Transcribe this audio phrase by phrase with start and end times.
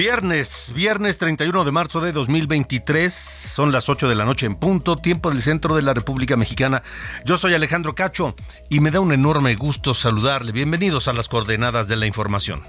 [0.00, 4.96] Viernes, viernes 31 de marzo de 2023, son las 8 de la noche en punto,
[4.96, 6.82] tiempo del centro de la República Mexicana.
[7.26, 8.34] Yo soy Alejandro Cacho
[8.70, 10.52] y me da un enorme gusto saludarle.
[10.52, 12.62] Bienvenidos a las coordenadas de la información.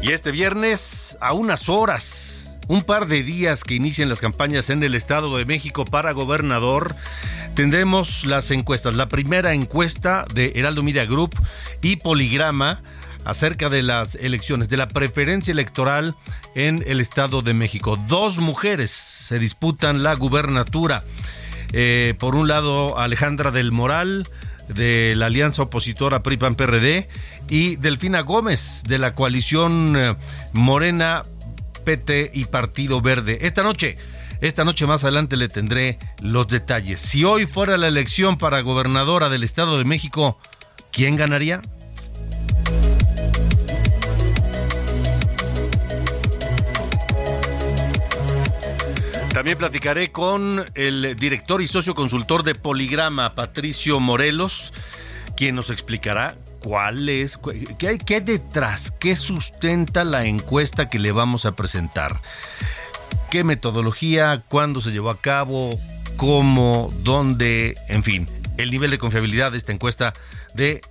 [0.00, 2.31] Y este viernes, a unas horas
[2.72, 6.96] un par de días que inician las campañas en el Estado de México para gobernador,
[7.54, 8.96] tendremos las encuestas.
[8.96, 11.34] La primera encuesta de Heraldo Media Group
[11.82, 12.82] y Poligrama
[13.26, 16.16] acerca de las elecciones, de la preferencia electoral
[16.54, 17.98] en el Estado de México.
[18.08, 21.04] Dos mujeres se disputan la gubernatura.
[21.74, 24.30] Eh, por un lado, Alejandra del Moral,
[24.68, 27.06] de la alianza opositora PRI-PAN-PRD,
[27.50, 30.16] y Delfina Gómez, de la coalición eh,
[30.54, 31.24] Morena
[31.84, 33.38] PT y Partido Verde.
[33.42, 33.96] Esta noche,
[34.40, 37.00] esta noche más adelante le tendré los detalles.
[37.00, 40.38] Si hoy fuera la elección para gobernadora del Estado de México,
[40.90, 41.60] ¿quién ganaría?
[49.32, 54.74] También platicaré con el director y socio consultor de Poligrama, Patricio Morelos,
[55.36, 57.38] quien nos explicará cuál es,
[57.78, 62.20] qué hay, qué detrás, qué sustenta la encuesta que le vamos a presentar.
[63.30, 64.44] ¿Qué metodología?
[64.48, 65.78] ¿Cuándo se llevó a cabo?
[66.16, 66.90] ¿Cómo?
[66.98, 67.74] ¿Dónde?
[67.88, 68.28] En fin,
[68.58, 70.12] el nivel de confiabilidad de esta encuesta
[70.54, 70.82] de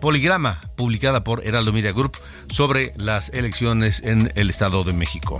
[0.00, 2.18] Poligrama, publicada por Heraldo Media Group
[2.48, 5.38] sobre las elecciones en el Estado de México.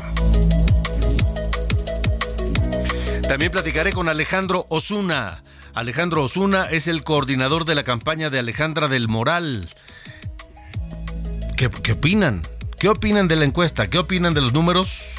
[3.26, 5.43] También platicaré con Alejandro Osuna
[5.74, 9.70] Alejandro Osuna es el coordinador de la campaña de Alejandra del Moral.
[11.56, 12.42] ¿Qué, opinan?
[12.78, 13.88] ¿Qué opinan de la encuesta?
[13.88, 15.14] ¿Qué opinan de los números?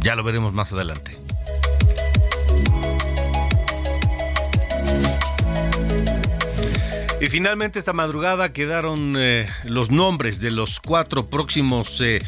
[0.00, 1.25] Ya lo veremos más adelante.
[7.18, 12.20] Y finalmente esta madrugada quedaron eh, los nombres de los cuatro próximos eh,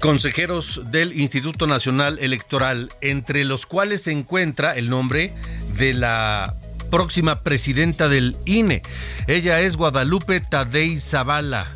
[0.00, 5.32] consejeros del Instituto Nacional Electoral, entre los cuales se encuentra el nombre
[5.78, 6.56] de la
[6.90, 8.82] próxima presidenta del INE.
[9.28, 11.68] Ella es Guadalupe Tadei Zavala,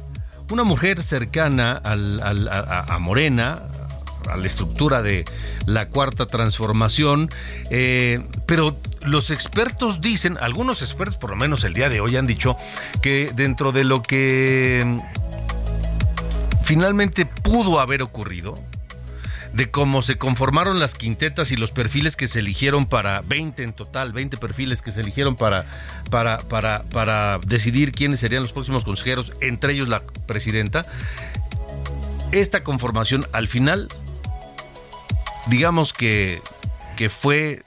[0.51, 3.62] una mujer cercana a, Morena,
[4.29, 5.25] a la estructura de
[5.65, 7.31] la cuarta transformación,
[7.71, 12.27] eh, pero los expertos dicen, algunos expertos por lo menos el día de hoy han
[12.27, 12.57] dicho
[13.01, 15.01] que dentro de lo que
[16.65, 18.55] finalmente pudo haber ocurrido,
[19.53, 23.73] de cómo se conformaron las quintetas y los perfiles que se eligieron para 20 en
[23.73, 25.67] total, 20 perfiles que se eligieron para,
[26.11, 30.87] para, para, para decidir quiénes serían los próximos consejeros, entre ellos la presidenta.
[32.33, 33.89] Esta conformación al final,
[35.49, 36.41] digamos que,
[36.97, 37.62] que fue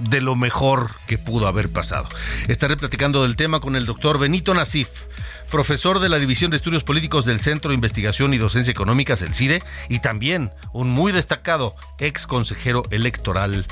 [0.00, 2.08] de lo mejor que pudo haber pasado.
[2.48, 4.88] Estaré platicando del tema con el doctor Benito Nasif,
[5.50, 9.34] profesor de la División de Estudios Políticos del Centro de Investigación y Docencia Económicas, el
[9.34, 13.66] CIDE, y también un muy destacado ex consejero electoral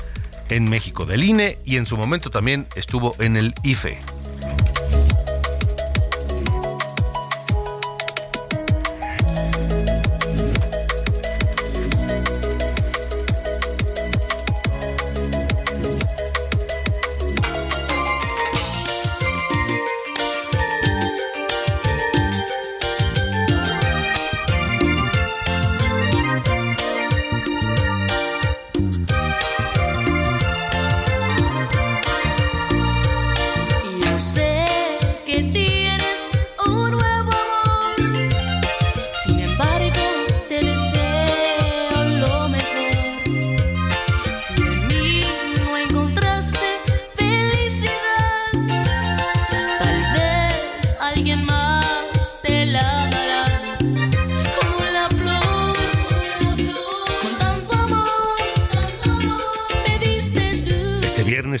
[0.49, 3.99] en México del INE y en su momento también estuvo en el IFE.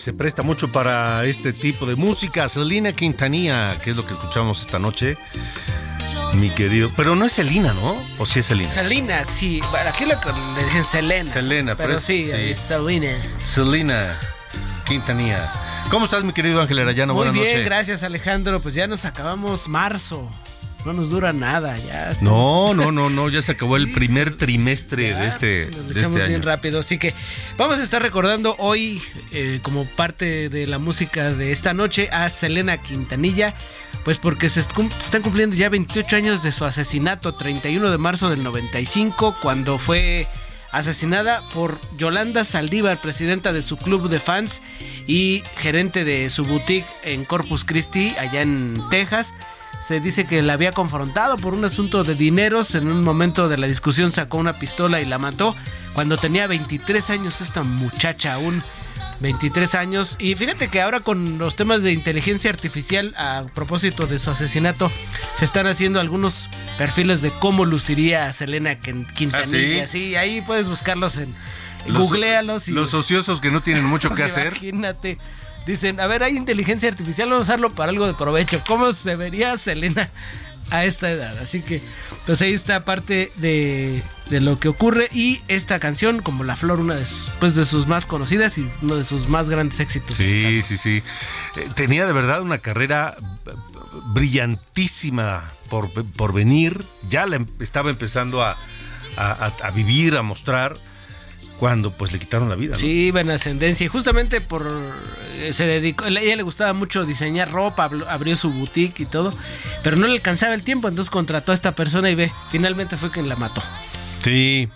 [0.09, 2.49] Se presta mucho para este tipo de música.
[2.49, 5.19] Selena Quintanilla, que es lo que escuchamos esta noche.
[6.33, 6.91] Mi querido.
[6.97, 8.03] Pero no es Selena, ¿no?
[8.17, 8.69] ¿O sí es Selena?
[8.69, 9.59] Selena, sí.
[9.69, 10.15] Bueno, aquí le
[10.65, 11.31] dicen Selena.
[11.31, 12.31] Selena, pero, pero sí, sí.
[12.31, 13.19] es Selena.
[13.45, 14.17] Selena
[14.87, 15.51] Quintanilla.
[15.91, 17.13] ¿Cómo estás, mi querido Ángel Arayano?
[17.13, 18.59] Muy Buenas bien, gracias Alejandro.
[18.61, 20.27] Pues ya nos acabamos marzo.
[20.85, 22.11] No nos dura nada, ya.
[22.21, 25.99] No, no, no, no, ya se acabó el primer trimestre Ya, de este, nos de
[25.99, 26.45] echamos este bien año.
[26.45, 26.79] rápido.
[26.79, 27.13] Así que
[27.57, 32.29] vamos a estar recordando hoy, eh, como parte de la música de esta noche, a
[32.29, 33.55] Selena Quintanilla.
[34.05, 38.41] Pues porque se están cumpliendo ya 28 años de su asesinato, 31 de marzo del
[38.43, 40.27] 95, cuando fue
[40.71, 44.61] asesinada por Yolanda Saldívar, presidenta de su club de fans
[45.07, 49.33] y gerente de su boutique en Corpus Christi, allá en Texas.
[49.81, 52.75] Se dice que la había confrontado por un asunto de dineros.
[52.75, 55.55] En un momento de la discusión sacó una pistola y la mató.
[55.93, 58.61] Cuando tenía 23 años esta muchacha aún.
[59.21, 60.15] 23 años.
[60.19, 64.89] Y fíjate que ahora con los temas de inteligencia artificial a propósito de su asesinato,
[65.39, 69.83] se están haciendo algunos perfiles de cómo luciría Selena Quin- Quintanilla.
[69.83, 70.15] ¿Ah, sí?
[70.15, 71.35] ahí puedes buscarlos en...
[71.87, 72.71] Los- googlealos y...
[72.71, 74.47] Los ociosos que no tienen mucho que hacer.
[74.53, 75.17] Imagínate.
[75.65, 78.61] Dicen, a ver, hay inteligencia artificial, vamos a usarlo para algo de provecho.
[78.65, 80.09] ¿Cómo se vería Selena
[80.71, 81.37] a esta edad?
[81.37, 81.81] Así que,
[82.25, 85.09] pues ahí está parte de, de lo que ocurre.
[85.11, 88.67] Y esta canción, como La Flor, una de, sus- pues, de sus más conocidas y
[88.81, 90.17] uno de sus más grandes éxitos.
[90.17, 91.03] Sí, sí, sí.
[91.55, 93.15] Eh, Tenía de verdad una carrera
[94.13, 96.83] brillantísima por, por venir.
[97.09, 98.57] Ya la em- estaba empezando a-
[99.17, 100.77] a vivir, a mostrar,
[101.59, 102.71] cuando pues le quitaron la vida.
[102.73, 102.77] ¿no?
[102.79, 103.85] Sí, iba en ascendencia.
[103.85, 104.65] Y justamente por.
[105.35, 106.05] eh, Se dedicó.
[106.05, 109.33] A ella le gustaba mucho diseñar ropa, abrió su boutique y todo.
[109.83, 113.11] Pero no le alcanzaba el tiempo, entonces contrató a esta persona y ve, finalmente fue
[113.11, 113.61] quien la mató.
[114.23, 114.67] Sí.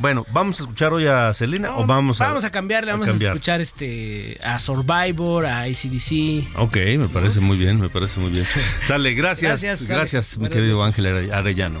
[0.00, 3.10] Bueno, ¿vamos a escuchar hoy a Selena o vamos a, Vamos a cambiarle, vamos a,
[3.10, 3.32] cambiar?
[3.32, 6.56] escuchar este a Survivor, a ACDC.
[6.56, 8.46] Ok, me parece muy bien, me parece muy bien.
[8.86, 10.44] Sale, gracias, Gracias, gracias, sale.
[10.44, 10.84] mi querido.
[10.84, 11.80] Ángel Are- Arellano.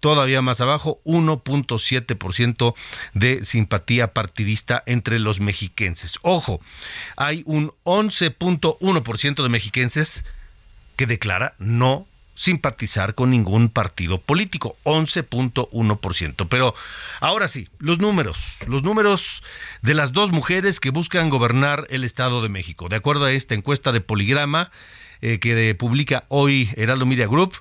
[0.05, 2.75] todavía más abajo, 1.7%
[3.15, 6.19] de simpatía partidista entre los mexiquenses.
[6.21, 6.61] Ojo,
[7.17, 10.27] hay un 11.1% de mexiquenses
[10.97, 16.49] que declara no simpatizar con ningún partido político, 11.1%.
[16.51, 16.75] Pero
[17.21, 19.43] ahora sí, los números, los números
[19.81, 22.91] de las dos mujeres que buscan gobernar el Estado de México.
[22.91, 24.71] De acuerdo a esta encuesta de Poligrama
[25.23, 27.55] eh, que publica hoy Heraldo Media Group,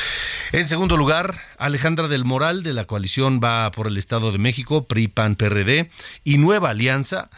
[0.52, 4.86] En segundo lugar, Alejandra del Moral de la coalición va por el Estado de México,
[4.86, 5.90] PRI, PAN, PRD
[6.24, 7.28] y Nueva Alianza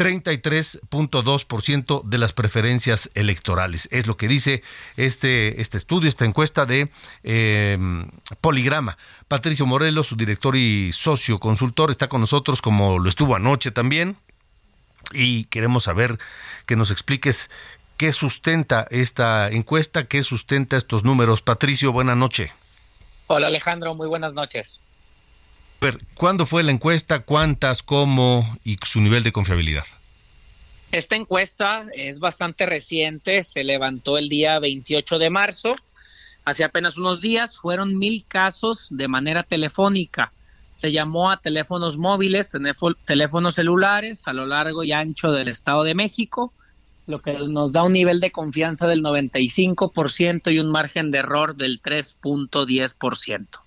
[0.00, 3.86] 33.2% de las preferencias electorales.
[3.92, 4.62] Es lo que dice
[4.96, 6.90] este, este estudio, esta encuesta de
[7.22, 7.76] eh,
[8.40, 8.96] Poligrama.
[9.28, 14.16] Patricio Morelos, su director y socio consultor, está con nosotros como lo estuvo anoche también.
[15.12, 16.18] Y queremos saber
[16.64, 17.50] que nos expliques
[17.98, 21.42] qué sustenta esta encuesta, qué sustenta estos números.
[21.42, 22.54] Patricio, buena noche.
[23.26, 24.82] Hola Alejandro, muy buenas noches.
[26.14, 27.20] ¿Cuándo fue la encuesta?
[27.20, 27.82] ¿Cuántas?
[27.82, 28.58] ¿Cómo?
[28.64, 29.84] ¿Y su nivel de confiabilidad?
[30.92, 35.76] Esta encuesta es bastante reciente, se levantó el día 28 de marzo.
[36.44, 40.32] Hace apenas unos días fueron mil casos de manera telefónica.
[40.76, 42.52] Se llamó a teléfonos móviles,
[43.04, 46.52] teléfonos celulares a lo largo y ancho del Estado de México,
[47.06, 51.56] lo que nos da un nivel de confianza del 95% y un margen de error
[51.56, 53.60] del 3.10%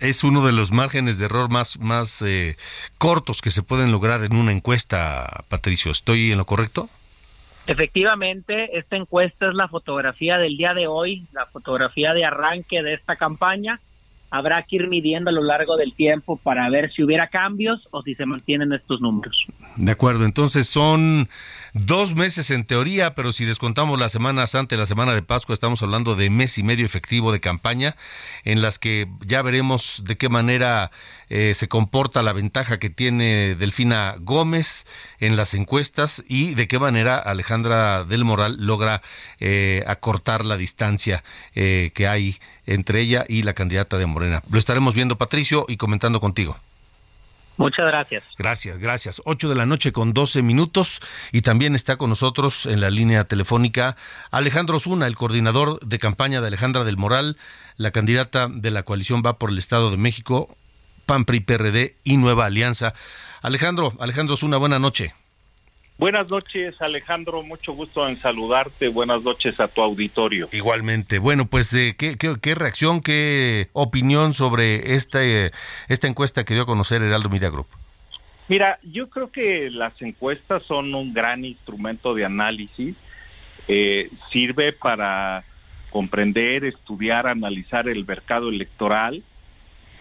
[0.00, 2.56] es uno de los márgenes de error más, más eh,
[2.98, 5.92] cortos que se pueden lograr en una encuesta, Patricio.
[5.92, 6.88] ¿Estoy en lo correcto?
[7.66, 12.94] Efectivamente, esta encuesta es la fotografía del día de hoy, la fotografía de arranque de
[12.94, 13.80] esta campaña.
[14.30, 18.02] Habrá que ir midiendo a lo largo del tiempo para ver si hubiera cambios o
[18.02, 19.46] si se mantienen estos números.
[19.76, 21.28] De acuerdo, entonces son
[21.72, 25.82] dos meses en teoría, pero si descontamos las semanas antes, la semana de Pascua, estamos
[25.82, 27.96] hablando de mes y medio efectivo de campaña,
[28.44, 30.90] en las que ya veremos de qué manera
[31.28, 34.86] eh, se comporta la ventaja que tiene Delfina Gómez
[35.20, 39.02] en las encuestas y de qué manera Alejandra del Moral logra
[39.40, 44.42] eh, acortar la distancia eh, que hay entre ella y la candidata de Morena.
[44.50, 46.56] Lo estaremos viendo, Patricio, y comentando contigo.
[47.56, 48.24] Muchas gracias.
[48.36, 49.22] Gracias, gracias.
[49.24, 51.00] 8 de la noche con 12 minutos
[51.30, 53.96] y también está con nosotros en la línea telefónica
[54.32, 57.36] Alejandro Zuna, el coordinador de campaña de Alejandra del Moral,
[57.76, 60.56] la candidata de la coalición va por el Estado de México,
[61.04, 62.94] PAN, PRI, PRD y Nueva Alianza.
[63.42, 65.14] Alejandro, Alejandro Zuna, buena noche.
[65.96, 67.42] Buenas noches, Alejandro.
[67.44, 68.88] Mucho gusto en saludarte.
[68.88, 70.48] Buenas noches a tu auditorio.
[70.50, 71.18] Igualmente.
[71.20, 75.20] Bueno, pues, eh, ¿qué, qué, reacción, qué opinión sobre esta,
[75.88, 77.68] esta encuesta que dio a conocer Heraldo Media Group?
[78.48, 82.96] Mira, yo creo que las encuestas son un gran instrumento de análisis.
[83.68, 85.44] Eh, sirve para
[85.90, 89.22] comprender, estudiar, analizar el mercado electoral.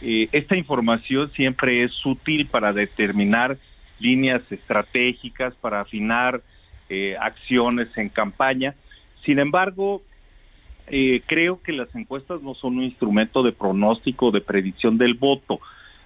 [0.06, 3.58] Eh, esta información siempre es útil para determinar
[4.00, 6.42] líneas estratégicas para afinar
[6.90, 8.76] eh, acciones en campaña.
[9.24, 10.02] Sin embargo,
[10.88, 15.62] eh, creo que las encuestas no son un instrumento de pronóstico, de predicción del voto,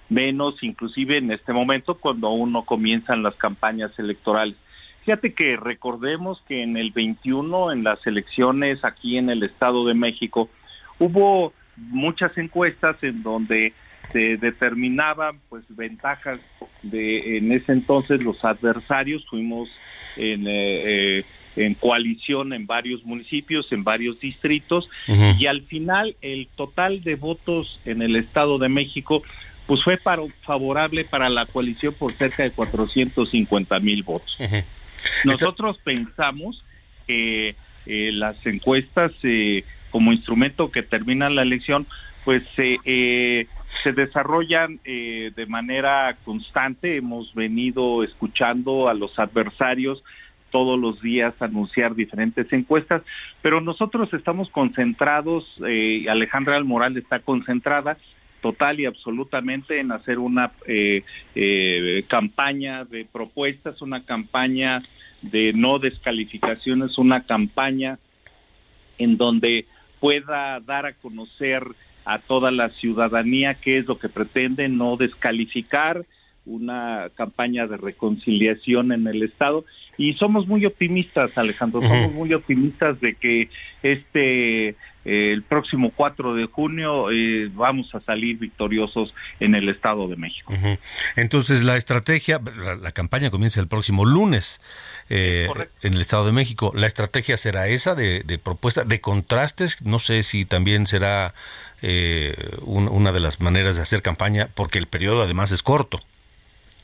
[0.08, 4.54] menos inclusive en este momento cuando aún no comienzan las campañas electorales.
[5.04, 9.94] Fíjate que recordemos que en el 21, en las elecciones aquí en el Estado de
[9.94, 10.48] México,
[11.00, 13.72] hubo muchas encuestas en donde
[14.12, 16.40] se determinaban pues ventajas
[16.82, 19.26] de en ese entonces los adversarios.
[19.28, 19.68] Fuimos
[20.16, 21.24] en eh, eh,
[21.56, 24.88] en coalición en varios municipios, en varios distritos,
[25.38, 29.22] y al final el total de votos en el Estado de México
[29.66, 34.38] pues fue para, favorable para la coalición por cerca de 450 mil votos.
[35.24, 36.62] Nosotros pensamos
[37.06, 37.54] que
[37.86, 39.12] eh, las encuestas
[39.90, 41.86] como instrumento que termina la elección,
[42.28, 46.98] pues eh, se desarrollan eh, de manera constante.
[46.98, 50.04] Hemos venido escuchando a los adversarios
[50.50, 53.00] todos los días anunciar diferentes encuestas,
[53.40, 57.96] pero nosotros estamos concentrados, eh, Alejandra Almoral está concentrada
[58.42, 61.04] total y absolutamente en hacer una eh,
[61.34, 64.82] eh, campaña de propuestas, una campaña
[65.22, 67.98] de no descalificaciones, una campaña
[68.98, 69.64] en donde
[69.98, 71.64] pueda dar a conocer
[72.08, 76.06] a toda la ciudadanía qué es lo que pretende, no descalificar
[76.46, 79.66] una campaña de reconciliación en el Estado.
[79.98, 83.50] Y somos muy optimistas, Alejandro, somos muy optimistas de que
[83.82, 84.74] este
[85.04, 90.52] el próximo 4 de junio eh, vamos a salir victoriosos en el Estado de México.
[91.16, 92.40] Entonces la estrategia,
[92.80, 94.60] la, campaña comienza el próximo lunes
[95.08, 95.48] eh,
[95.82, 96.72] en el Estado de México.
[96.74, 99.82] ¿La estrategia será esa de, de propuesta, de contrastes?
[99.82, 101.34] No sé si también será
[101.80, 106.00] eh, una de las maneras de hacer campaña, porque el periodo además es corto.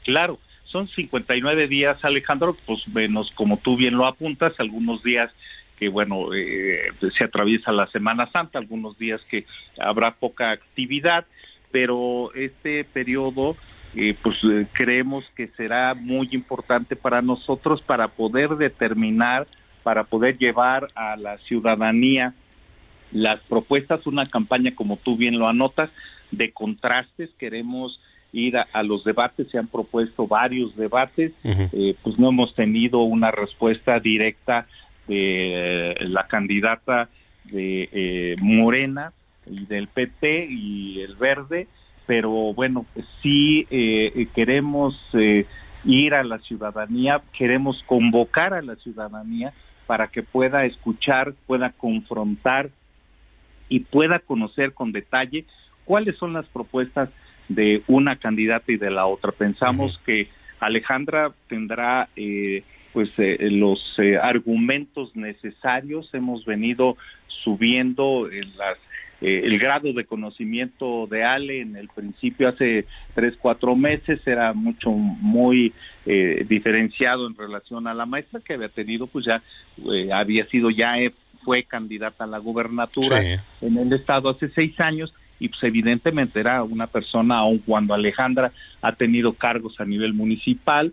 [0.04, 5.33] Claro, son 59 días, Alejandro, pues menos como tú bien lo apuntas, algunos días
[5.78, 9.47] que bueno, eh, se atraviesa la Semana Santa, algunos días que
[9.78, 11.26] habrá poca actividad,
[11.71, 13.57] pero este periodo
[13.97, 14.38] eh, pues
[14.73, 19.47] creemos que será muy importante para nosotros para poder determinar
[19.85, 22.35] para poder llevar a la ciudadanía
[23.12, 25.90] las propuestas, una campaña como tú bien lo anotas,
[26.33, 28.00] de contrastes, queremos
[28.33, 33.31] ir a, los debates, se han propuesto varios debates, eh, pues no hemos tenido una
[33.31, 34.66] respuesta directa
[35.06, 37.08] de eh, la candidata
[37.44, 39.12] de eh, Morena
[39.46, 41.68] y del PT y el Verde,
[42.06, 42.87] pero bueno,
[43.23, 43.66] sí
[44.34, 45.11] queremos
[45.84, 49.52] ir a la ciudadanía, queremos convocar a la ciudadanía
[49.87, 52.70] para que pueda escuchar, pueda confrontar
[53.68, 55.44] y pueda conocer con detalle
[55.84, 57.11] cuáles son las propuestas
[57.49, 59.32] de una candidata y de la otra.
[59.32, 60.28] Pensamos que
[60.61, 62.62] Alejandra tendrá eh,
[62.94, 66.08] pues eh, los eh, argumentos necesarios.
[66.14, 66.96] Hemos venido
[67.26, 68.78] subiendo las,
[69.20, 74.90] el grado de conocimiento de Ale en el principio hace tres cuatro meses era mucho
[74.90, 75.74] muy
[76.04, 79.42] diferenciado en relación a la maestra que había tenido pues ya
[80.12, 80.96] había sido ya
[81.42, 83.22] fue candidata a la gubernatura
[83.60, 88.52] en el estado hace seis años y pues evidentemente era una persona, aun cuando Alejandra
[88.80, 90.92] ha tenido cargos a nivel municipal,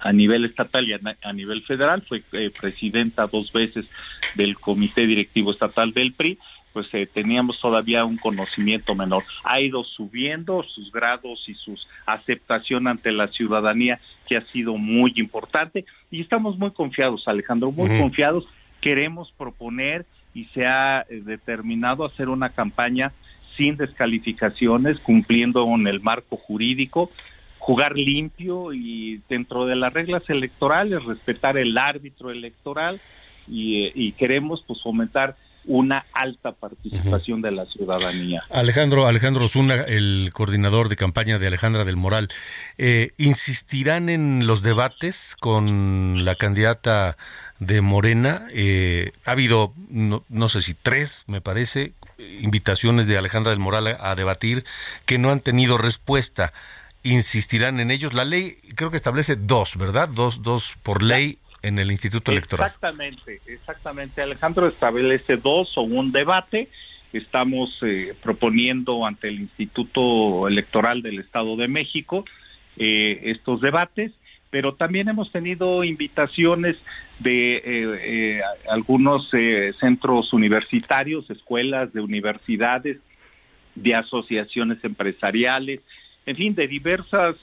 [0.00, 3.86] a nivel estatal y a, nivel federal, fue eh, presidenta dos veces
[4.34, 6.38] del Comité Directivo Estatal del PRI,
[6.72, 9.24] pues eh, teníamos todavía un conocimiento menor.
[9.44, 11.74] Ha ido subiendo sus grados y su
[12.04, 13.98] aceptación ante la ciudadanía,
[14.28, 18.46] que ha sido muy importante, y estamos muy confiados, Alejandro, muy confiados.
[18.82, 23.12] Queremos proponer y se ha eh, determinado hacer una campaña
[23.56, 27.10] sin descalificaciones, cumpliendo con el marco jurídico,
[27.66, 33.00] jugar limpio y dentro de las reglas electorales, respetar el árbitro electoral
[33.48, 38.40] y, eh, queremos pues fomentar una alta participación de la ciudadanía.
[38.50, 42.28] Alejandro, Alejandro Zuna, el coordinador de campaña de Alejandra del Moral,
[42.78, 47.16] eh, ¿insistirán en los debates con la candidata
[47.58, 48.46] de Morena?
[48.52, 53.96] Eh, ha habido, no, no, sé si tres, me parece, invitaciones de Alejandra del Moral
[53.98, 54.64] a, debatir
[55.04, 56.52] que no han tenido respuesta.
[57.06, 58.14] ¿Insistirán en ellos?
[58.14, 60.08] La ley creo que establece dos, ¿verdad?
[60.08, 62.66] Dos, dos por ley en el Instituto Electoral.
[62.66, 64.22] Exactamente, exactamente.
[64.22, 66.68] Alejandro establece dos o un debate.
[67.12, 72.24] Estamos eh, proponiendo ante el Instituto Electoral del Estado de México
[72.76, 74.12] eh, estos debates
[74.50, 76.76] pero también hemos tenido invitaciones
[77.18, 78.40] de eh, eh,
[78.70, 82.98] algunos eh, centros universitarios, escuelas de universidades,
[83.74, 85.80] de asociaciones empresariales,
[86.26, 87.36] en fin, de diversas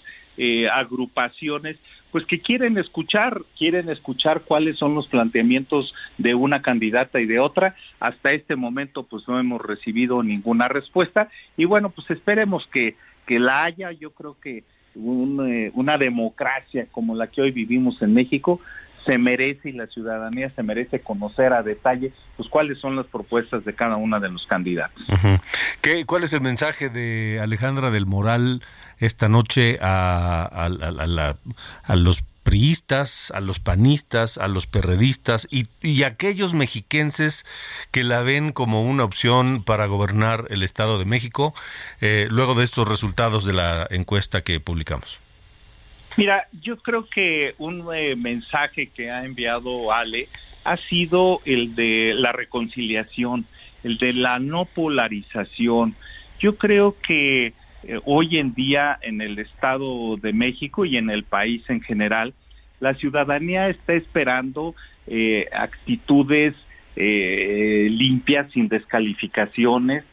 [0.72, 1.78] agrupaciones,
[2.14, 7.40] pues que quieren escuchar, quieren escuchar cuáles son los planteamientos de una candidata y de
[7.40, 7.76] otra.
[8.00, 13.40] Hasta este momento, pues no hemos recibido ninguna respuesta y bueno, pues esperemos que, que
[13.40, 13.92] la haya.
[13.92, 14.64] Yo creo que
[14.96, 18.62] eh, una democracia como la que hoy vivimos en México
[19.06, 23.66] se merece y la ciudadanía se merece conocer a detalle pues cuáles son las propuestas
[23.66, 25.04] de cada una de los candidatos.
[25.82, 28.64] ¿Qué, ¿Cuál es el mensaje de Alejandra del Moral
[29.00, 30.68] esta noche a,
[31.84, 37.46] a los priistas, a los panistas, a los perredistas y, y, aquellos mexiquenses
[37.92, 41.54] que la ven como una opción para gobernar el Estado de México
[42.02, 45.23] eh, luego de estos resultados de la encuesta que publicamos?
[46.16, 50.28] Mira, yo creo que un eh, mensaje que ha enviado Ale
[50.64, 53.46] ha sido el de la reconciliación,
[53.84, 55.96] el de la no polarización.
[56.40, 61.24] Yo creo que eh, hoy en día en el Estado de México y en el
[61.24, 62.36] país en general,
[62.80, 64.76] la ciudadanía está esperando
[65.08, 66.54] eh, actitudes
[66.96, 70.04] limpias, sin descalificaciones,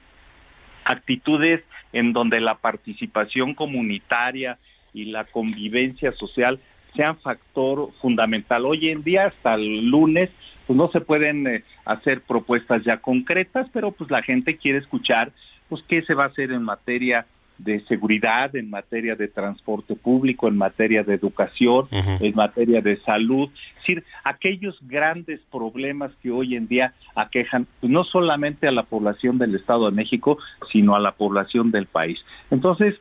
[0.86, 4.56] actitudes en donde la participación comunitaria
[4.92, 6.59] y la convivencia social
[6.94, 8.66] sean factor fundamental.
[8.66, 10.31] Hoy en día, hasta el lunes,
[10.66, 15.33] pues no se pueden hacer propuestas ya concretas, pero pues la gente quiere escuchar
[15.68, 17.26] pues qué se va a hacer en materia
[17.64, 23.50] de seguridad, en materia de transporte público, en materia de educación, en materia de salud,
[23.53, 28.85] es decir, aquellos grandes problemas que hoy en día aquejan pues, no solamente a la
[28.85, 30.38] población del Estado de México,
[30.72, 32.24] sino a la población del país.
[32.50, 32.94] Entonces,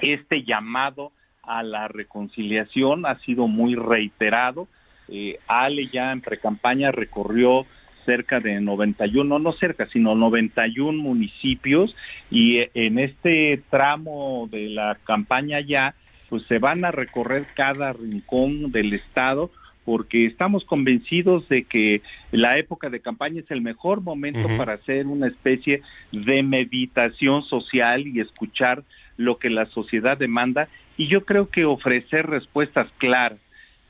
[0.00, 4.68] este llamado a la reconciliación ha sido muy reiterado.
[5.08, 7.66] Eh, Ale ya en precampaña recorrió
[8.04, 11.94] cerca de 91, no cerca, sino 91 municipios
[12.30, 15.94] y eh, en este tramo de la campaña ya,
[16.28, 19.50] pues se van a recorrer cada rincón del estado
[19.84, 25.06] porque estamos convencidos de que la época de campaña es el mejor momento para hacer
[25.06, 28.84] una especie de meditación social y escuchar
[29.22, 33.38] lo que la sociedad demanda y yo creo que ofrecer respuestas claras.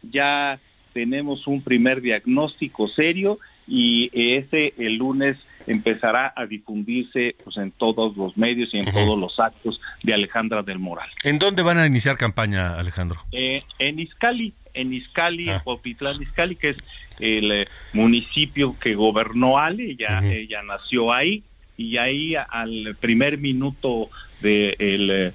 [0.03, 0.59] Ya
[0.93, 8.17] tenemos un primer diagnóstico serio y ese el lunes empezará a difundirse pues, en todos
[8.17, 11.09] los medios y en todos los actos de Alejandra del Moral.
[11.23, 13.21] ¿En dónde van a iniciar campaña, Alejandro?
[13.31, 15.55] Eh, en Izcali, en Izcali, Ah.
[15.57, 16.79] en Popitlán Izcali, que es
[17.21, 21.45] el eh, municipio que gobernó Ale, ella, ella nació ahí,
[21.77, 24.09] y ahí al primer minuto
[24.43, 25.33] del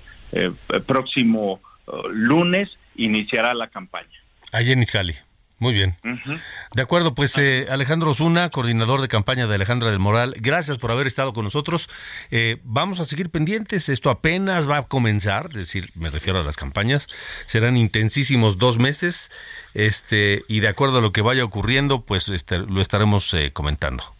[0.86, 4.08] próximo eh, lunes iniciará la campaña.
[4.52, 5.15] Ahí en Izcali.
[5.60, 5.96] Muy bien.
[6.76, 10.91] De acuerdo, pues eh, Alejandro Osuna, coordinador de campaña de Alejandra del Moral, gracias por
[10.91, 11.89] haber estado con nosotros.
[12.30, 16.43] Eh, vamos a seguir pendientes, esto apenas va a comenzar, es decir, me refiero a
[16.43, 17.08] las campañas,
[17.48, 19.32] serán intensísimos dos meses,
[19.74, 24.16] este, y de acuerdo a lo que vaya ocurriendo, pues este, lo estaremos eh, comentando.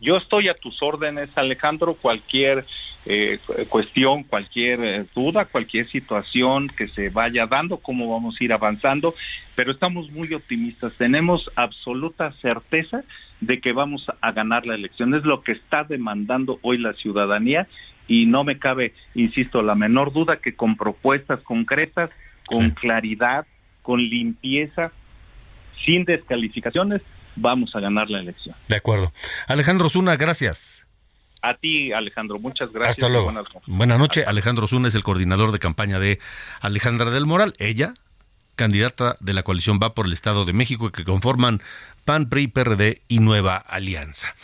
[0.00, 2.64] Yo estoy a tus órdenes, Alejandro, cualquier
[3.04, 8.44] eh, cu- cuestión, cualquier eh, duda, cualquier situación que se vaya dando, cómo vamos a
[8.44, 9.14] ir avanzando,
[9.56, 13.02] pero estamos muy optimistas, tenemos absoluta certeza
[13.40, 17.66] de que vamos a ganar la elección, es lo que está demandando hoy la ciudadanía
[18.06, 22.10] y no me cabe, insisto, la menor duda que con propuestas concretas,
[22.46, 22.74] con Sí.
[22.76, 23.46] claridad,
[23.82, 24.92] con limpieza,
[25.84, 27.02] sin descalificaciones,
[27.40, 28.54] vamos a ganar la elección.
[28.68, 29.12] De acuerdo.
[29.46, 30.86] Alejandro Osuna, gracias.
[31.40, 32.98] A ti, Alejandro, muchas gracias.
[32.98, 33.26] Hasta luego.
[33.26, 33.62] buenas noches.
[33.66, 34.26] Buenas noches.
[34.26, 36.18] Alejandro Osuna es el coordinador de campaña de
[36.60, 37.54] Alejandra del Moral.
[37.58, 37.94] Ella,
[38.56, 41.62] candidata de la coalición Va por el Estado de México, que conforman
[42.04, 44.34] PAN, PRI, PRD y Nueva Alianza.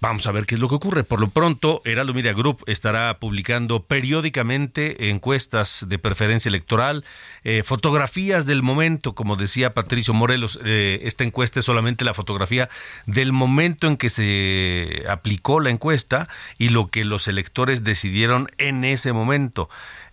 [0.00, 1.02] Vamos a ver qué es lo que ocurre.
[1.02, 7.04] Por lo pronto, Heraldo Media Group estará publicando periódicamente encuestas de preferencia electoral,
[7.42, 10.60] eh, fotografías del momento, como decía Patricio Morelos.
[10.64, 12.68] eh, esta encuesta es solamente la fotografía
[13.06, 18.84] del momento en que se aplicó la encuesta y lo que los electores decidieron en
[18.84, 19.68] ese momento.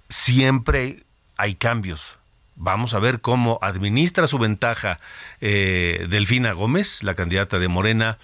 [0.10, 1.04] Siempre
[1.38, 2.18] hay cambios.
[2.56, 5.00] Vamos a ver cómo administra su ventaja
[5.42, 8.18] eh, Delfina Gómez, la candidata de Morena,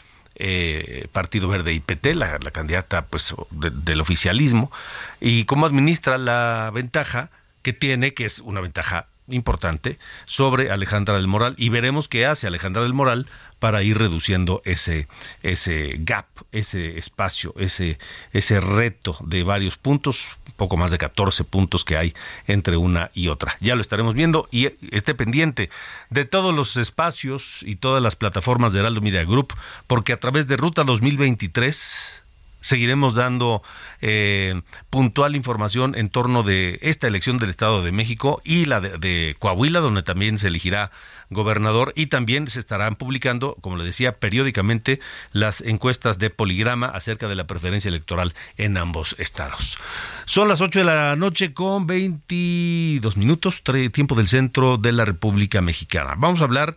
[0.44, 4.72] eh, Partido Verde y PT, la, candidata pues de- del oficialismo,
[5.20, 7.30] y cómo administra la ventaja
[7.62, 12.48] que tiene, que es una ventaja importante, sobre Alejandra del Moral, y veremos qué hace
[12.48, 13.28] Alejandra del Moral
[13.60, 15.08] para ir reduciendo ese,
[15.44, 18.00] ese gap, ese espacio, ese,
[18.34, 22.14] ese reto de varios puntos, poco más de 14 puntos que hay
[22.46, 23.58] entre una y otra.
[23.62, 25.72] Ya lo estaremos viendo y esté pendiente
[26.12, 29.56] de todos los espacios y todas las plataformas de Heraldo Media Group,
[29.88, 32.21] porque a través de Ruta 2023
[32.62, 33.62] seguiremos dando
[34.02, 38.98] eh, puntual información en torno de esta elección del Estado de México y la de,
[38.98, 40.92] de Coahuila, donde también se elegirá
[41.30, 45.00] gobernador y también se estarán publicando, como le decía, periódicamente
[45.32, 49.78] las encuestas de poligrama acerca de la preferencia electoral en ambos estados.
[50.26, 55.62] Son las 8 de la noche con 22 minutos, tiempo del centro de la República
[55.62, 56.16] Mexicana.
[56.18, 56.76] Vamos a hablar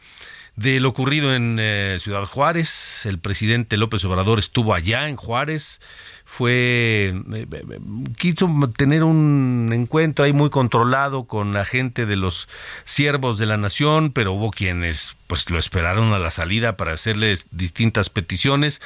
[0.57, 3.07] de lo ocurrido en eh, Ciudad Juárez.
[3.07, 5.81] El presidente López Obrador estuvo allá en Juárez,
[6.25, 7.81] fue eh, eh,
[8.17, 12.49] quiso tener un encuentro ahí muy controlado con la gente de los
[12.85, 17.47] siervos de la nación, pero hubo quienes pues lo esperaron a la salida para hacerles
[17.51, 18.81] distintas peticiones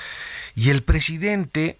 [0.55, 1.79] y el presidente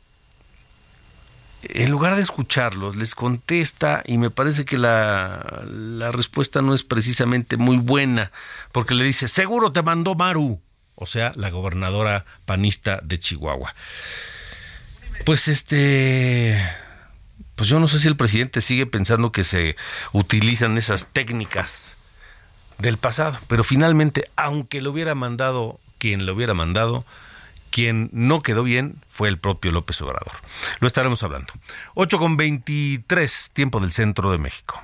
[1.63, 6.83] en lugar de escucharlos, les contesta y me parece que la, la respuesta no es
[6.83, 8.31] precisamente muy buena,
[8.73, 10.61] porque le dice, seguro te mandó Maru,
[10.95, 13.75] o sea, la gobernadora panista de Chihuahua.
[15.25, 16.63] Pues este,
[17.57, 19.77] pues yo no sé si el presidente sigue pensando que se
[20.13, 21.97] utilizan esas técnicas
[22.79, 27.05] del pasado, pero finalmente, aunque lo hubiera mandado quien lo hubiera mandado,
[27.71, 30.33] quien no quedó bien fue el propio López Obrador.
[30.81, 31.53] Lo estaremos hablando.
[31.95, 34.83] 8 con 23, tiempo del centro de México.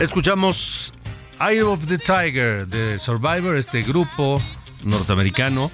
[0.00, 0.92] Escuchamos
[1.40, 4.42] Eye of the Tiger de Survivor, este grupo
[4.82, 5.70] norteamericano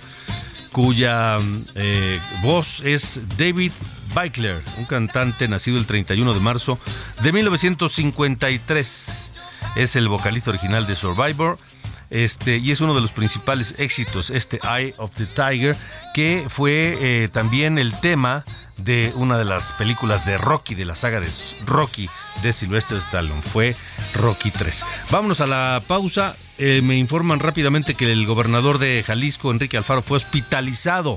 [0.72, 1.38] cuya
[1.76, 3.72] eh, voz es David
[4.14, 6.78] Beichler, un cantante nacido el 31 de marzo
[7.22, 9.30] de 1953.
[9.76, 11.58] Es el vocalista original de Survivor.
[12.10, 15.76] Este, y es uno de los principales éxitos, este Eye of the Tiger,
[16.12, 18.44] que fue eh, también el tema
[18.76, 21.28] de una de las películas de Rocky, de la saga de
[21.64, 22.08] Rocky
[22.42, 23.42] de Sylvester Stallone.
[23.42, 23.76] Fue
[24.14, 24.84] Rocky 3.
[25.10, 26.36] Vámonos a la pausa.
[26.58, 31.16] Eh, me informan rápidamente que el gobernador de Jalisco, Enrique Alfaro, fue hospitalizado.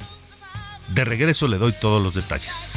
[0.89, 2.73] De regreso le doy todos los detalles.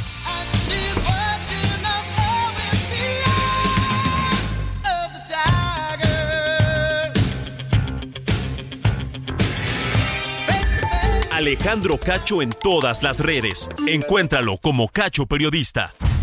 [11.41, 13.67] Alejandro Cacho en todas las redes.
[13.87, 15.91] Encuéntralo como Cacho Periodista.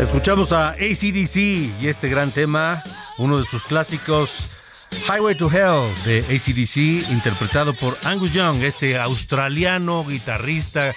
[0.00, 2.82] Escuchamos a ACDC y este gran tema,
[3.18, 4.48] uno de sus clásicos,
[5.06, 10.94] Highway to Hell de ACDC, interpretado por Angus Young, este australiano guitarrista,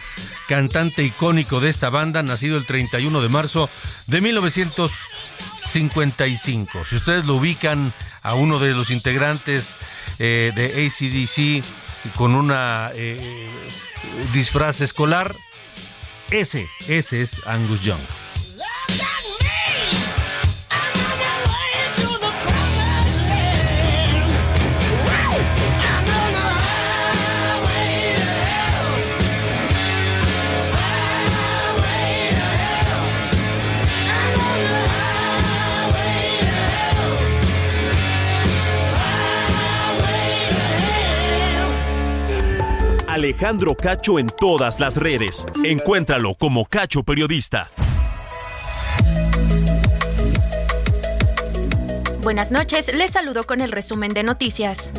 [0.48, 3.70] cantante icónico de esta banda, nacido el 31 de marzo
[4.08, 6.86] de 1955.
[6.86, 9.76] Si ustedes lo ubican a uno de los integrantes
[10.18, 11.62] eh, de ACDC
[12.16, 13.50] con una eh,
[14.32, 15.36] disfraz escolar,
[16.32, 18.00] ese, ese es Angus Young.
[43.14, 45.46] Alejandro Cacho en todas las redes.
[45.64, 47.70] Encuéntralo como Cacho Periodista.
[52.24, 54.92] Buenas noches, les saludo con el resumen de noticias.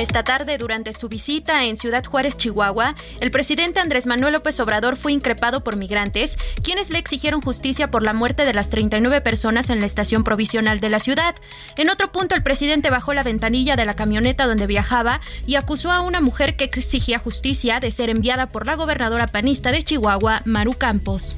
[0.00, 4.96] Esta tarde, durante su visita en Ciudad Juárez, Chihuahua, el presidente Andrés Manuel López Obrador
[4.96, 9.68] fue increpado por migrantes, quienes le exigieron justicia por la muerte de las 39 personas
[9.68, 11.34] en la estación provisional de la ciudad.
[11.76, 15.92] En otro punto, el presidente bajó la ventanilla de la camioneta donde viajaba y acusó
[15.92, 20.40] a una mujer que exigía justicia de ser enviada por la gobernadora panista de Chihuahua,
[20.46, 21.36] Maru Campos.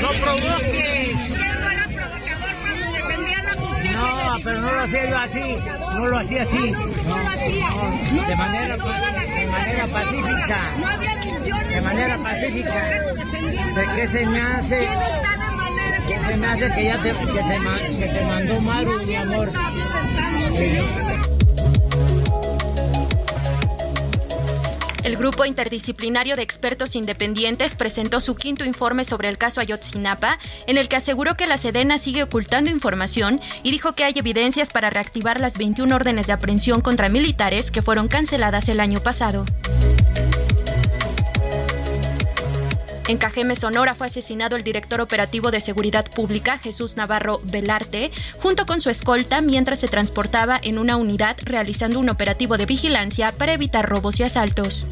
[0.00, 1.99] ¡No provoques!
[4.00, 5.56] No, pero no lo hacía yo así,
[5.94, 6.70] no lo hacía así.
[6.70, 10.58] No, no, de manera, de manera pacífica.
[11.68, 12.84] De manera pacífica.
[13.74, 14.88] ¿De qué se me hace?
[16.08, 19.50] ¿Qué se me hace que ya te, que te, que te mandó Maru, mi amor?
[25.10, 30.78] El grupo interdisciplinario de expertos independientes presentó su quinto informe sobre el caso Ayotzinapa, en
[30.78, 34.88] el que aseguró que la Sedena sigue ocultando información y dijo que hay evidencias para
[34.88, 39.44] reactivar las 21 órdenes de aprehensión contra militares que fueron canceladas el año pasado.
[43.10, 48.66] En Cajeme, Sonora, fue asesinado el director operativo de Seguridad Pública, Jesús Navarro Velarte, junto
[48.66, 53.52] con su escolta mientras se transportaba en una unidad realizando un operativo de vigilancia para
[53.52, 54.86] evitar robos y asaltos.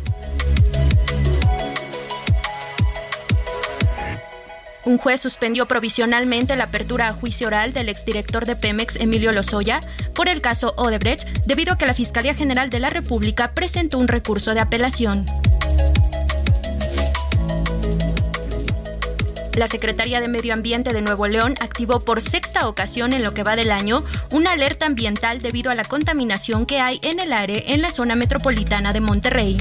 [4.85, 9.79] Un juez suspendió provisionalmente la apertura a juicio oral del exdirector de Pemex, Emilio Lozoya,
[10.13, 14.09] por el caso Odebrecht, debido a que la Fiscalía General de la República presentó un
[14.09, 15.25] recurso de apelación.
[19.59, 23.43] La Secretaría de Medio Ambiente de Nuevo León activó por sexta ocasión en lo que
[23.43, 27.65] va del año una alerta ambiental debido a la contaminación que hay en el aire
[27.75, 29.57] en la zona metropolitana de Monterrey.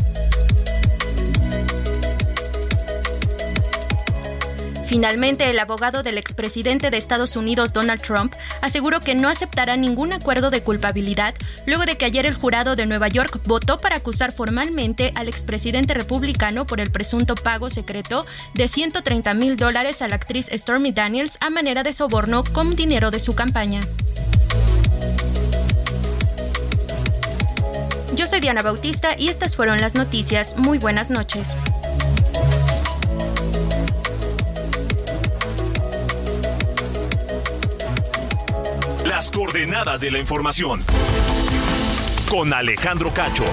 [4.88, 10.14] Finalmente, el abogado del expresidente de Estados Unidos, Donald Trump, aseguró que no aceptará ningún
[10.14, 14.32] acuerdo de culpabilidad luego de que ayer el jurado de Nueva York votó para acusar
[14.32, 20.16] formalmente al expresidente republicano por el presunto pago secreto de 130 mil dólares a la
[20.16, 23.82] actriz Stormy Daniels a manera de soborno con dinero de su campaña.
[28.16, 30.56] Yo soy Diana Bautista y estas fueron las noticias.
[30.58, 31.58] Muy buenas noches.
[39.38, 40.84] Coordenadas de la información.
[42.28, 43.46] Con Alejandro Cacho.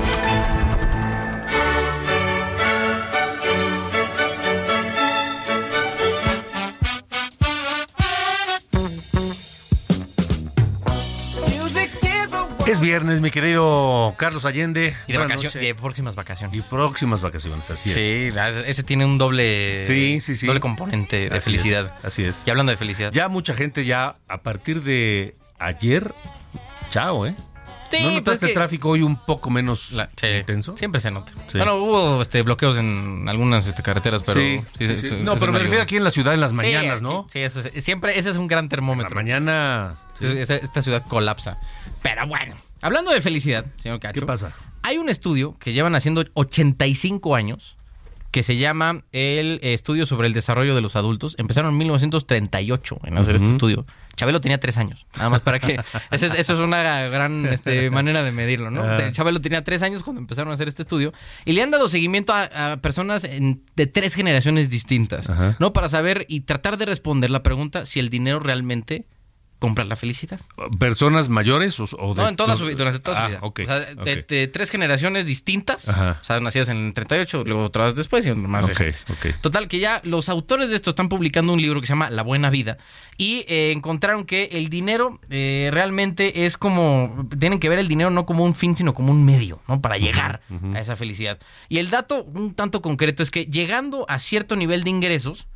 [12.66, 14.96] Es viernes, mi querido Carlos Allende.
[15.06, 16.58] Y de, vacaciones, de próximas vacaciones.
[16.58, 17.94] Y próximas vacaciones, así es.
[17.94, 18.32] Sí,
[18.66, 20.46] ese tiene un doble, Sí, sí, sí.
[20.46, 21.92] doble componente de Así felicidad.
[21.98, 22.42] es, así es.
[22.46, 23.12] Y hablando de felicidad.
[23.12, 26.12] Ya mucha gente ya a partir de ayer,
[26.90, 27.34] chao, ¿eh?
[27.90, 30.76] Sí, ¿No pues notaste que- el tráfico hoy un poco menos Sí, intenso?
[30.76, 31.30] Siempre se nota.
[31.52, 31.58] Sí.
[31.58, 34.40] Bueno, hubo este, bloqueos en algunas este, carreteras, pero...
[34.40, 34.60] Sí,
[35.22, 37.26] No, pero me refiero aquí en la ciudad en las mañanas, ¿no?
[37.30, 39.10] Sí, eso es- siempre ese es un gran termómetro.
[39.10, 39.94] La mañana.
[40.20, 41.58] Esta ciudad colapsa.
[42.02, 44.18] Pero bueno, hablando de felicidad, señor Cacho.
[44.20, 44.50] ¿Qué pasa?
[44.82, 47.76] Hay un estudio que llevan haciendo 85 años
[48.32, 51.36] que se llama el Estudio sobre el Desarrollo de los Adultos.
[51.38, 53.86] Empezaron en 1938 en hacer este estudio.
[54.16, 55.74] Chabelo tenía tres años, nada más para que...
[56.10, 58.82] Esa es, eso es una gran este, manera de medirlo, ¿no?
[58.82, 59.10] Ah.
[59.12, 61.12] Chabelo tenía tres años cuando empezaron a hacer este estudio
[61.44, 65.56] y le han dado seguimiento a, a personas en- de tres generaciones distintas, Ajá.
[65.58, 65.72] ¿no?
[65.72, 69.06] Para saber y tratar de responder la pregunta si el dinero realmente
[69.64, 70.38] compra la felicidad.
[70.78, 73.38] ¿Personas mayores o, o de No, en toda su vida, durante toda Ah, su vida.
[73.42, 75.88] ok, O sea, de, tres generaciones distintas.
[75.88, 76.18] Ajá.
[76.20, 79.06] O sea, nacidas en el 38, luego otras después y más Ok, recientes.
[79.10, 79.40] ok.
[79.40, 82.22] Total, que ya los autores de esto están publicando un libro que se llama La
[82.22, 82.76] Buena Vida
[83.16, 88.10] y eh, encontraron que el dinero eh, realmente es como, tienen que ver el dinero
[88.10, 89.80] no como un fin, sino como un medio, ¿no?
[89.80, 90.42] Para llegar
[90.74, 91.38] a esa felicidad.
[91.68, 95.46] Y el dato un tanto concreto es que llegando a cierto nivel de ingresos,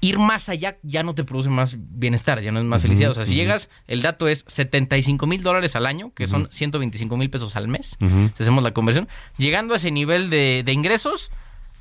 [0.00, 3.10] ir más allá ya no te produce más bienestar, ya no es más felicidad.
[3.10, 7.16] O sea, si llegas, el dato es 75 mil dólares al año, que son 125
[7.16, 11.30] mil pesos al mes, si hacemos la conversión, llegando a ese nivel de, de ingresos,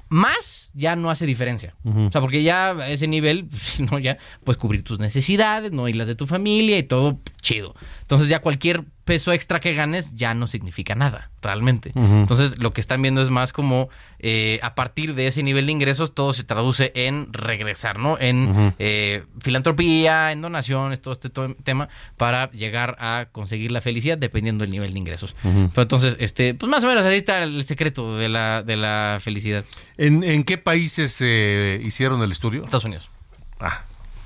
[0.09, 1.75] más ya no hace diferencia.
[1.83, 5.87] O sea, porque ya a ese nivel, pues, no, ya puedes cubrir tus necesidades, no
[5.87, 7.73] y las de tu familia y todo chido.
[8.01, 11.91] Entonces ya cualquier peso extra que ganes ya no significa nada, realmente.
[11.95, 13.89] Entonces lo que están viendo es más como
[14.19, 18.17] eh, a partir de ese nivel de ingresos todo se traduce en regresar, ¿no?
[18.19, 24.63] En eh, filantropía, en donaciones, todo este tema para llegar a conseguir la felicidad dependiendo
[24.63, 25.35] del nivel de ingresos.
[25.41, 29.19] Pero entonces, este, pues más o menos ahí está el secreto de la, de la
[29.21, 29.65] felicidad.
[29.97, 32.63] ¿En, en qué países eh, hicieron el estudio?
[32.63, 33.09] Estados Unidos.
[33.59, 33.83] Ah,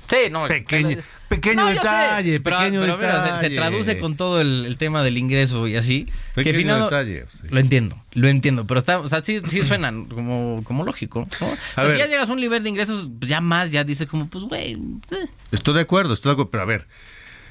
[0.08, 0.48] Sí, no.
[0.48, 3.56] Pequeño- pero- pequeño sé, detalle, pero, pequeño pero mira, se- se, detalle.
[3.56, 6.04] traduce con todo el, el tema del ingreso y así.
[6.06, 6.12] que
[6.44, 7.42] Pequeño final- detalle, sí.
[7.50, 11.28] Lo entiendo, lo entiendo, pero está, o sea, sí, sí suena como, como lógico.
[11.40, 11.46] ¿no?
[11.46, 11.92] O sea, ver.
[11.92, 14.44] si ya llegas a un nivel de ingresos, pues ya más, ya dices como, pues,
[14.44, 14.72] güey,
[15.10, 15.26] eh.
[15.52, 16.86] Estoy de acuerdo, estoy de acuerdo, pero a ver,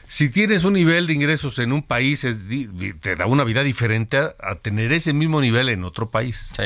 [0.08, 2.45] si tienes un nivel de ingresos en un país, es
[3.01, 6.49] te da una vida diferente a, a tener ese mismo nivel en otro país.
[6.55, 6.64] Sí.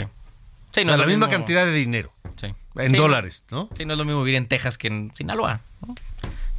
[0.73, 2.13] Sí, o sea, la misma mismo- cantidad de dinero.
[2.75, 3.69] En Sí, dólares, ¿no?
[3.77, 5.61] Sí, no es lo mismo vivir en Texas que en Sinaloa.
[5.85, 5.95] ¿no?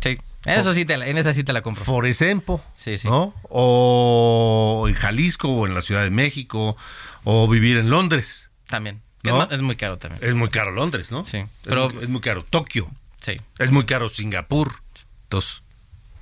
[0.03, 0.19] Sí.
[0.45, 1.85] En eso sí te la, en esa sí te la compro.
[1.85, 3.09] For example, Sí, sí.
[3.09, 3.35] ¿no?
[3.51, 6.77] O en Jalisco, o en la Ciudad de México,
[7.25, 8.51] o vivir en Londres.
[8.67, 9.01] También.
[9.23, 9.45] ¿No?
[9.51, 10.21] Es, muy caro también.
[10.29, 11.25] Es muy caro Londres, ¿no?
[11.25, 11.37] Sí.
[11.39, 12.91] Es Pero- muy- es muy caro Tokio,
[13.21, 13.41] Sí.
[13.61, 14.81] es muy caro Singapur.
[15.25, 15.63] Entonces,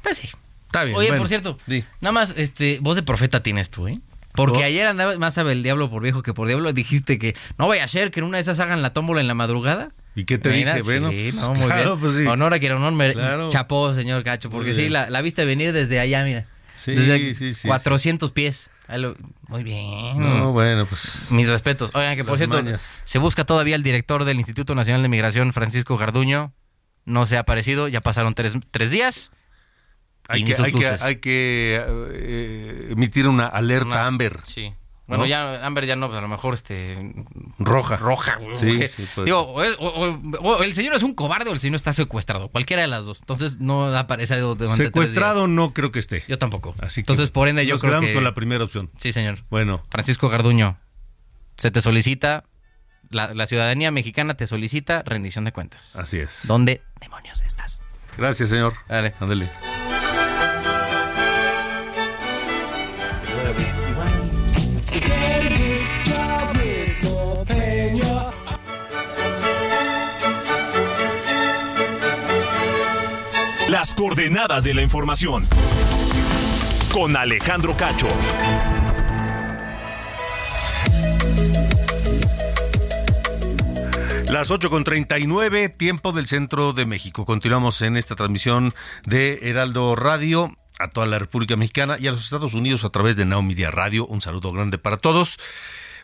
[0.03, 0.29] Pues sí.
[0.67, 0.97] está bien.
[0.99, 1.59] Oye, bueno, por cierto,
[2.03, 3.99] nada más, este, voz de profeta tienes tú, ¿eh?
[4.33, 4.65] Porque ¿Por?
[4.65, 6.73] ayer andaba más sabe el diablo por viejo que por diablo.
[6.73, 9.27] Dijiste que no vaya a ser que en una de esas hagan la tómbola en
[9.29, 9.91] la madrugada.
[10.15, 10.93] ¿Y qué te Mira, dije?
[10.93, 11.01] sí,
[11.37, 12.01] no, muy claro, bien.
[12.01, 12.27] pues sí.
[12.27, 13.49] Honor a quien honor me Claro.
[13.51, 16.47] chapó, señor Cacho, porque sí, la, la viste venir desde allá, mira.
[16.77, 18.71] Sí, desde sí, sí, 400 pies.
[19.49, 20.19] Muy bien.
[20.19, 21.31] No, bueno, pues.
[21.31, 21.91] Mis respetos.
[21.95, 23.03] Oigan, que por cierto, mañas.
[23.05, 26.53] se busca todavía el director del Instituto Nacional de Migración, Francisco Garduño.
[27.05, 29.31] No se ha aparecido, ya pasaron tres, tres días.
[30.31, 31.03] Hay que, ni sus hay que, luces.
[31.03, 34.41] hay que eh, emitir una alerta Una- Amber.
[34.45, 34.73] Sí.
[35.07, 35.29] Bueno, ¿no?
[35.29, 36.97] ya Amber ya no, pues a lo mejor este
[37.59, 37.97] Roja.
[37.97, 38.37] roja.
[38.37, 41.51] güey, Sí, sí, puede digo, o, el- o- o- o el señor es un cobarde
[41.51, 43.19] o el señor está secuestrado, cualquiera de las dos.
[43.21, 45.49] Entonces no aparece durante tres Secuestrado días.
[45.51, 46.23] no creo que esté.
[46.29, 46.77] Yo tampoco.
[46.81, 48.89] Así que Entonces, por ende, yo nos creo quedamos que con la primera opción.
[48.99, 49.41] Sí, señor.
[49.51, 50.79] Bueno, Francisco Garduño,
[51.57, 52.45] se te solicita
[53.09, 55.97] la, la ciudadanía mexicana te solicita rendición de cuentas.
[55.97, 56.43] así es.
[56.47, 57.81] ¿Dónde demonios estás?
[58.17, 58.75] Gracias, señor.
[58.89, 59.13] Dale.
[59.19, 59.51] Ándale.
[74.01, 75.47] Coordenadas de la información.
[76.91, 78.09] Con Alejandro Cacho.
[84.31, 87.27] Las 8 con 39, tiempo del centro de México.
[87.27, 88.73] Continuamos en esta transmisión
[89.05, 93.17] de Heraldo Radio a toda la República Mexicana y a los Estados Unidos a través
[93.17, 94.07] de Now Media Radio.
[94.07, 95.39] Un saludo grande para todos.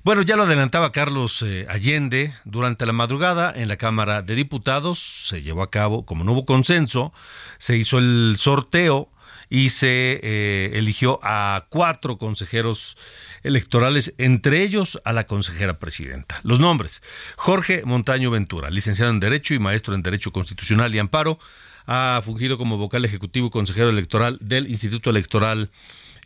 [0.06, 5.00] Bueno, ya lo adelantaba Carlos eh, Allende, durante la madrugada en la Cámara de Diputados
[5.00, 7.12] se llevó a cabo, como no hubo consenso,
[7.58, 9.10] se hizo el sorteo
[9.50, 12.96] y se eh, eligió a cuatro consejeros
[13.42, 16.38] electorales, entre ellos a la consejera presidenta.
[16.44, 17.02] Los nombres,
[17.34, 21.40] Jorge Montaño Ventura, licenciado en Derecho y maestro en Derecho Constitucional y Amparo,
[21.84, 25.68] ha fungido como vocal ejecutivo y consejero electoral del Instituto Electoral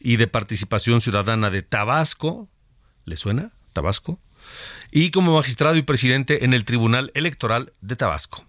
[0.01, 2.47] y de Participación Ciudadana de Tabasco,
[3.07, 3.53] ¿le suena?
[3.73, 4.19] Tabasco,
[4.91, 8.45] y como magistrado y presidente en el Tribunal Electoral de Tabasco.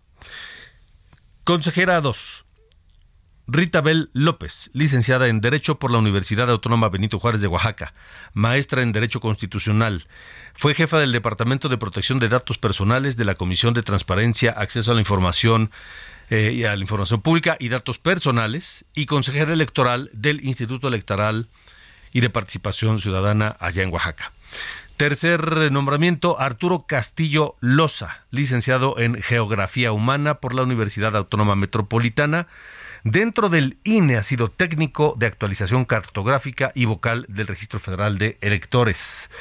[1.43, 2.45] Consejera 2.
[3.53, 7.93] Rita Bel López, licenciada en Derecho por la Universidad Autónoma Benito Juárez de Oaxaca,
[8.34, 10.07] maestra en Derecho Constitucional.
[10.53, 14.91] Fue jefa del Departamento de Protección de Datos Personales de la Comisión de Transparencia, Acceso
[14.91, 15.72] a la Información
[16.30, 21.49] eh, y a la Información Pública y Datos Personales y consejera electoral del Instituto Electoral
[22.13, 24.32] y de Participación Ciudadana allá en Oaxaca.
[25.01, 32.45] Tercer nombramiento, Arturo Castillo Loza, licenciado en Geografía Humana por la Universidad Autónoma Metropolitana.
[33.03, 38.37] Dentro del INE ha sido técnico de actualización cartográfica y vocal del Registro Federal de
[38.41, 39.31] Electores.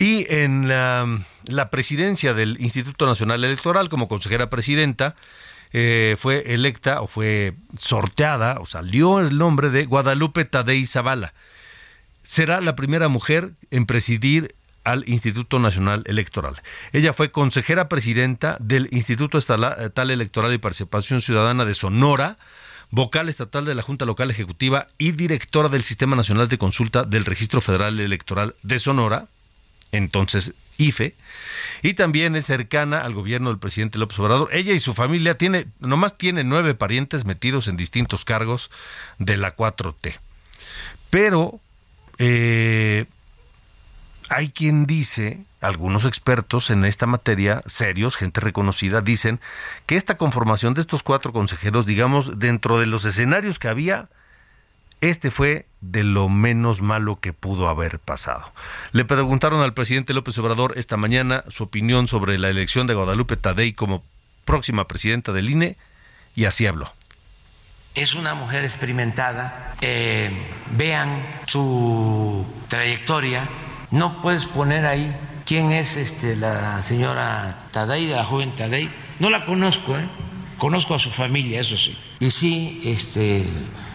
[0.00, 5.14] Y en la, presidencia del Instituto Nacional Electoral, como consejera presidenta,
[5.72, 11.34] eh, fue electa o fue sorteada o salió el nombre de Guadalupe Tadei Zavala.
[12.24, 14.56] Será la primera mujer en presidir
[14.88, 16.56] al Instituto Nacional Electoral.
[16.92, 22.38] Ella fue consejera presidenta del Instituto Estatal Electoral y Participación Ciudadana de Sonora,
[22.90, 27.26] vocal estatal de la Junta Local Ejecutiva y directora del Sistema Nacional de Consulta del
[27.26, 29.26] Registro Federal Electoral de Sonora,
[29.92, 31.14] entonces IFE,
[31.82, 34.48] y también es cercana al gobierno del presidente López Obrador.
[34.52, 38.70] Ella y su familia tiene, nomás tiene nueve parientes metidos en distintos cargos
[39.18, 40.18] de la 4T.
[41.10, 41.60] Pero
[42.16, 43.04] eh,
[44.30, 49.40] hay quien dice, algunos expertos en esta materia, serios, gente reconocida, dicen
[49.86, 54.08] que esta conformación de estos cuatro consejeros, digamos, dentro de los escenarios que había,
[55.00, 58.52] este fue de lo menos malo que pudo haber pasado.
[58.92, 63.36] Le preguntaron al presidente López Obrador esta mañana su opinión sobre la elección de Guadalupe
[63.36, 64.04] Tadei como
[64.44, 65.76] próxima presidenta del INE
[66.34, 66.92] y así habló.
[67.94, 69.74] Es una mujer experimentada.
[69.80, 70.30] Eh,
[70.72, 73.48] vean su trayectoria.
[73.90, 75.14] No puedes poner ahí
[75.46, 78.90] quién es este, la señora Tadei, la joven Tadei.
[79.18, 80.08] No la conozco, ¿eh?
[80.58, 81.96] Conozco a su familia, eso sí.
[82.20, 83.48] Y sí, este,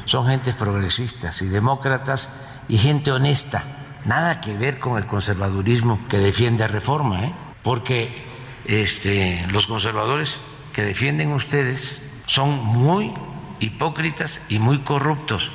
[0.06, 2.32] son gentes progresistas y demócratas
[2.68, 3.64] y gente honesta.
[4.06, 7.34] Nada que ver con el conservadurismo que defiende reforma, ¿eh?
[7.62, 8.26] Porque
[8.66, 10.40] este, los conservadores
[10.74, 13.14] que defienden ustedes son muy
[13.60, 15.52] hipócritas y muy corruptos.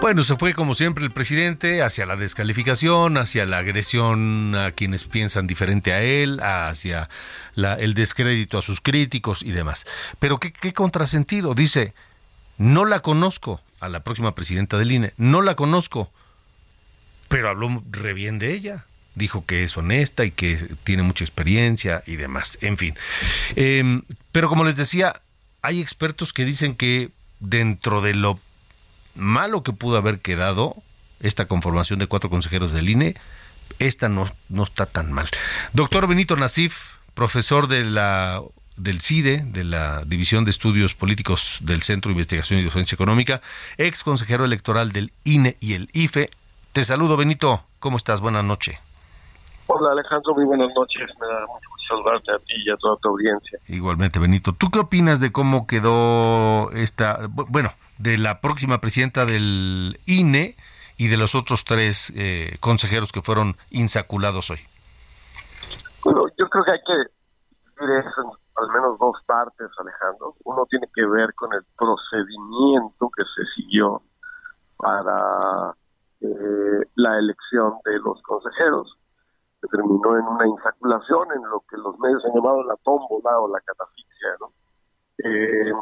[0.00, 5.04] Bueno, se fue como siempre el presidente hacia la descalificación, hacia la agresión a quienes
[5.04, 7.08] piensan diferente a él, hacia
[7.54, 9.84] la- el descrédito a sus críticos y demás.
[10.20, 11.92] Pero qué, qué contrasentido, dice,
[12.58, 16.12] no la conozco a la próxima presidenta del INE, no la conozco,
[17.28, 18.84] pero habló re bien de ella.
[19.16, 22.58] Dijo que es honesta y que tiene mucha experiencia y demás.
[22.60, 22.94] En fin.
[23.56, 25.20] Em, pero como les decía,
[25.62, 28.38] hay expertos que dicen que dentro de lo
[29.16, 30.74] malo que pudo haber quedado
[31.20, 33.14] esta conformación de cuatro consejeros del INE,
[33.78, 35.28] esta no, no está tan mal.
[35.72, 38.42] Doctor Benito Nasif, profesor de la
[38.76, 43.40] del CIDE, de la División de Estudios Políticos del Centro de Investigación y Docencia Económica,
[43.78, 46.28] ex consejero electoral del INE y el IFE.
[46.72, 47.64] Te saludo, Benito.
[47.78, 48.20] ¿Cómo estás?
[48.20, 48.78] Buenas noches.
[49.68, 51.08] Hola Alejandro, muy buenas noches.
[51.18, 53.58] Me da mucho gusto saludarte a ti y a toda tu audiencia.
[53.66, 54.52] Igualmente, Benito.
[54.52, 60.56] ¿Tú qué opinas de cómo quedó esta, bu- bueno, de la próxima presidenta del INE
[60.96, 64.60] y de los otros tres eh, consejeros que fueron insaculados hoy?
[66.04, 66.94] Bueno, yo creo que hay que
[67.80, 70.34] dividir eso en al menos dos partes, Alejandro.
[70.44, 74.02] Uno tiene que ver con el procedimiento que se siguió
[74.78, 75.74] para
[76.20, 78.96] eh, la elección de los consejeros.
[79.60, 83.48] Se terminó en una insaculación, en lo que los medios han llamado la tómbola o
[83.48, 84.52] la catafixia, ¿no?
[85.18, 85.72] Eh,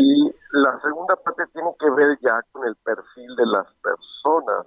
[0.00, 4.66] y la segunda parte tiene que ver ya con el perfil de las personas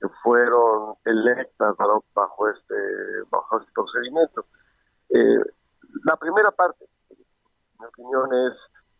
[0.00, 1.74] que fueron electas
[2.14, 2.74] bajo este
[3.30, 4.44] bajo este procedimiento.
[5.10, 5.38] Eh,
[6.04, 6.84] la primera parte,
[7.78, 8.54] mi opinión es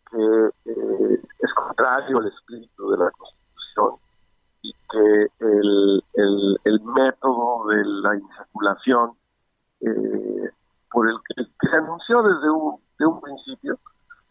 [0.09, 3.99] que eh, es contrario al espíritu de la Constitución
[4.61, 6.03] y que el,
[6.63, 9.11] el, método de la insaculación
[9.81, 10.51] eh,
[10.91, 13.77] por el que se anunció desde un, de un principio,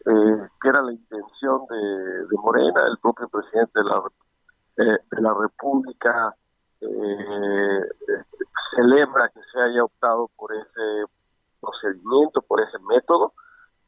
[0.05, 4.01] eh, que era la intención de, de Morena, el propio presidente de la,
[4.77, 6.33] eh, de la República
[6.79, 7.81] eh,
[8.75, 11.11] celebra que se haya optado por ese
[11.59, 13.33] procedimiento, por ese método,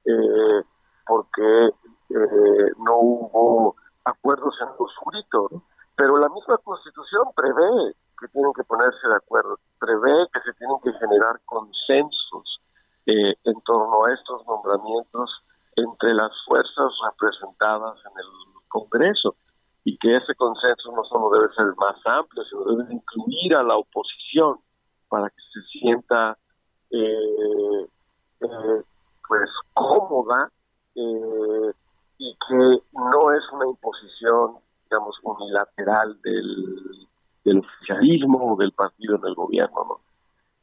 [0.03, 0.64] eh,
[1.07, 1.68] porque
[2.10, 5.64] eh, no hubo acuerdos en lo oscurito, ¿no?
[5.95, 10.78] pero la misma Constitución prevé que tienen que ponerse de acuerdo, prevé que se tienen
[10.84, 12.62] que generar consensos
[13.05, 15.43] eh, en torno a estos nombramientos
[15.76, 18.49] entre las fuerzas representadas en el
[20.10, 24.57] que ese consenso no solo debe ser más amplio, sino debe incluir a la oposición
[25.07, 26.38] para que se sienta
[26.89, 27.88] eh,
[28.41, 28.84] eh,
[29.28, 30.51] pues cómoda
[30.95, 31.72] eh,
[32.18, 34.55] y que no es una imposición
[34.86, 37.07] digamos unilateral del,
[37.43, 39.99] del oficialismo o del partido en el gobierno ¿no?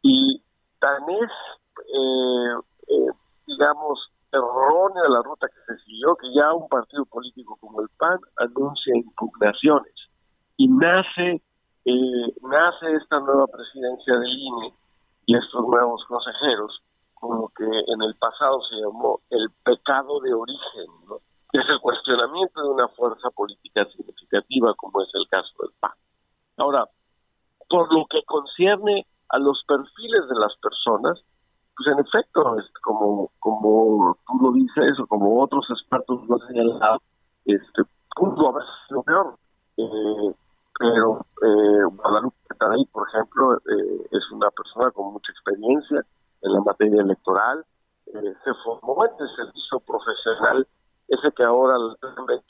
[0.03, 0.43] y
[0.81, 1.31] tan es
[1.95, 3.11] eh, eh,
[3.47, 7.86] digamos errónea la ruta que se siguió que ya un partido político como el
[8.39, 9.95] Anuncia impugnaciones
[10.57, 11.43] y nace
[11.87, 14.75] eh, nace esta nueva presidencia del INE
[15.27, 16.83] y estos nuevos consejeros,
[17.15, 21.19] como que en el pasado se llamó el pecado de origen, ¿no?
[21.53, 25.93] que es el cuestionamiento de una fuerza política significativa, como es el caso del PAN.
[26.57, 26.89] Ahora,
[27.69, 31.23] por lo que concierne a los perfiles de las personas,
[31.77, 37.03] pues en efecto, como, como tú lo dices, o como otros expertos lo han señalado,
[37.45, 37.83] este,
[38.35, 39.37] pudo haber sido peor.
[39.77, 40.35] Eh,
[40.79, 46.05] pero eh, Guadalupe Tadei, por ejemplo, eh, es una persona con mucha experiencia
[46.43, 47.65] en la materia electoral,
[48.07, 50.67] eh, se formó en el servicio profesional,
[51.09, 51.77] ese que ahora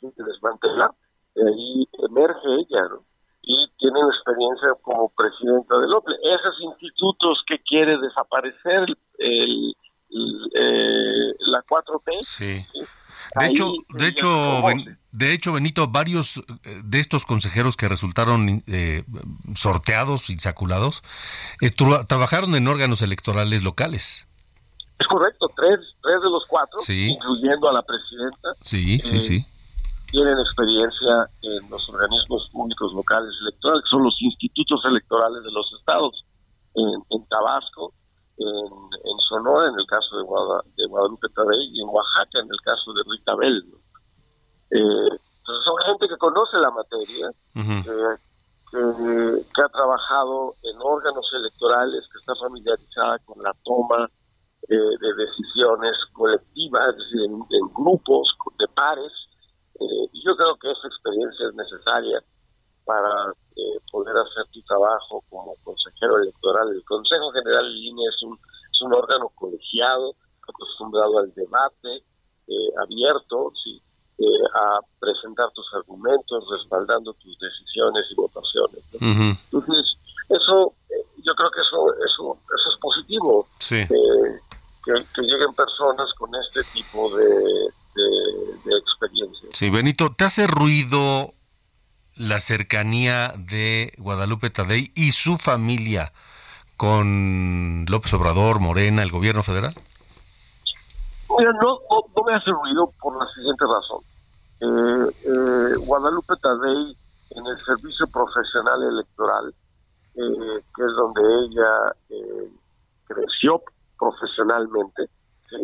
[0.01, 0.91] que desmantelar,
[1.35, 3.03] de ahí emerge ella, ¿no?
[3.43, 6.17] y tiene experiencia como presidenta del OPLE.
[6.35, 8.87] Esos institutos que quiere desaparecer
[9.19, 9.77] el,
[10.11, 12.67] el, la 4T, Sí.
[13.39, 14.27] De hecho, de hecho,
[15.17, 19.05] de hecho, Benito, varios eh, de estos consejeros que resultaron eh,
[19.55, 21.03] sorteados, insaculados,
[21.61, 24.27] eh, tra- trabajaron en órganos electorales locales.
[24.99, 27.11] es correcto, tres, tres de los cuatro, Sí.
[27.13, 29.47] incluyendo a la presidenta, Sí, sí, Eh, sí.
[30.11, 35.67] tienen experiencia en los organismos públicos locales electorales, que son los institutos electorales de los
[35.79, 36.25] estados,
[36.75, 37.93] en, en Tabasco,
[38.39, 38.47] en,
[39.11, 42.61] en Sonora, en el caso de, Guada- de Guadalupe Tadei, y en Oaxaca, en el
[42.65, 43.65] caso de Rita Bell.
[43.71, 43.77] ¿no?
[44.71, 45.09] Eh,
[45.39, 46.17] entonces son gente que
[47.09, 47.31] la materia,
[47.85, 47.91] que,
[48.71, 54.11] que- que ha trabajado en órganos electorales, que está familiarizada con la toma
[54.69, 59.13] eh, de decisiones colectivas, en, en grupos de pares.
[59.79, 62.19] Eh, y yo creo que esa experiencia es necesaria
[62.85, 66.69] para eh, poder hacer tu trabajo como consejero electoral.
[66.71, 68.39] El Consejo General de Línea es un,
[68.73, 70.15] es un órgano colegiado,
[70.49, 72.05] acostumbrado al debate
[72.49, 73.81] eh, abierto, sí,
[74.19, 78.81] eh, a presentar tus argumentos, respaldando tus decisiones y votaciones.
[79.01, 79.97] Entonces,
[80.29, 80.95] eso, eh,
[81.25, 83.77] yo creo que eso, eso, eso es positivo, Sí.
[83.77, 83.89] eh,
[84.85, 89.49] que, que lleguen personas con este tipo de, de, de experiencia.
[89.53, 91.33] Sí, Benito, ¿te hace ruido
[92.15, 96.13] la cercanía de Guadalupe Tadei y su familia
[96.77, 99.75] con López Obrador, Morena, el gobierno federal?
[101.39, 104.01] Mira, no, no, no me hace ruido por la siguiente razón.
[104.61, 104.96] Eh,
[106.01, 106.97] Guadalupe Tadei,
[107.31, 109.55] en el servicio profesional electoral,
[110.15, 112.51] eh, que es donde ella eh,
[113.07, 113.63] creció
[113.99, 115.09] profesionalmente,
[115.49, 115.57] ¿sí?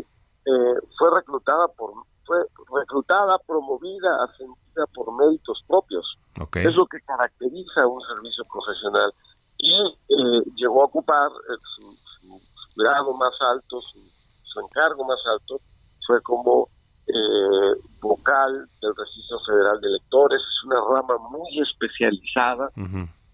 [0.47, 1.93] Eh, fue reclutada por
[2.24, 2.39] fue
[2.80, 6.07] reclutada, promovida, ascendida por méritos propios.
[6.41, 6.57] Ok.
[6.57, 9.12] Es lo que caracteriza a un servicio profesional.
[9.59, 9.74] Y
[10.09, 11.28] eh, llegó a ocupar
[11.76, 13.99] su, su- su grado más alto, su,
[14.45, 15.61] su encargo más alto,
[16.07, 16.68] fue como
[17.09, 17.72] eh,
[18.13, 20.41] eh, vocal del Registro Federal de Electores.
[20.41, 22.71] Es una rama muy especializada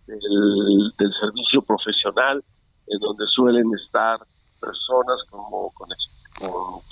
[0.07, 2.43] del, del servicio profesional,
[2.87, 4.18] en donde suelen estar
[4.61, 5.89] personas como con,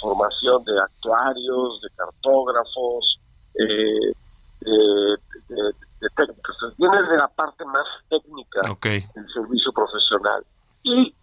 [0.01, 3.19] formación de actuarios, de cartógrafos,
[3.55, 4.13] eh,
[4.61, 5.17] de,
[5.49, 6.57] de- de técnicos.
[6.77, 8.61] Viene de la parte más técnica
[9.15, 10.45] del servicio profesional.
[10.83, 11.15] Y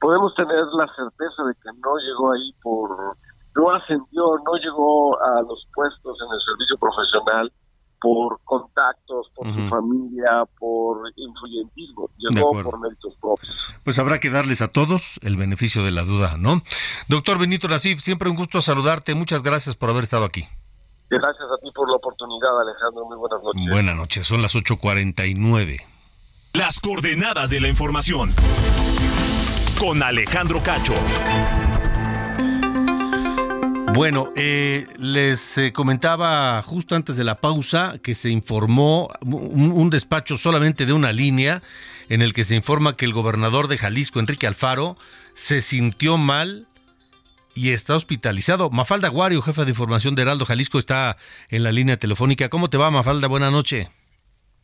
[0.00, 3.16] podemos tener la certeza de que no llegó ahí por,
[3.56, 7.52] no ascendió, no llegó a los puestos en el servicio profesional
[7.98, 13.56] por contactos, por su familia, por influyentismo, llegó por méritos propios.
[13.84, 16.62] Pues habrá que darles a todos el beneficio de la duda, ¿no?
[17.08, 19.14] Doctor Benito Nasif, siempre un gusto saludarte.
[19.14, 20.44] Muchas gracias por haber estado aquí.
[21.08, 23.06] Gracias a ti por la oportunidad, Alejandro.
[23.06, 23.70] Muy buenas noches.
[23.70, 25.78] Buenas noches, son las 8.49.
[26.52, 28.30] Las coordenadas de la información.
[29.78, 30.94] Con Alejandro Cacho.
[33.96, 40.36] Bueno, eh, les eh, comentaba justo antes de la pausa que se informó un, despacho
[40.36, 41.62] solamente de una línea
[42.10, 44.98] en el que se informa que el gobernador de Jalisco, Enrique Alfaro,
[45.32, 46.66] se sintió mal
[47.54, 48.68] y está hospitalizado.
[48.68, 51.16] Mafalda Guario, jefa de información de Heraldo Jalisco, está
[51.48, 52.50] en la línea telefónica.
[52.50, 53.28] ¿Cómo te va, Mafalda?
[53.28, 53.88] Buenas noches.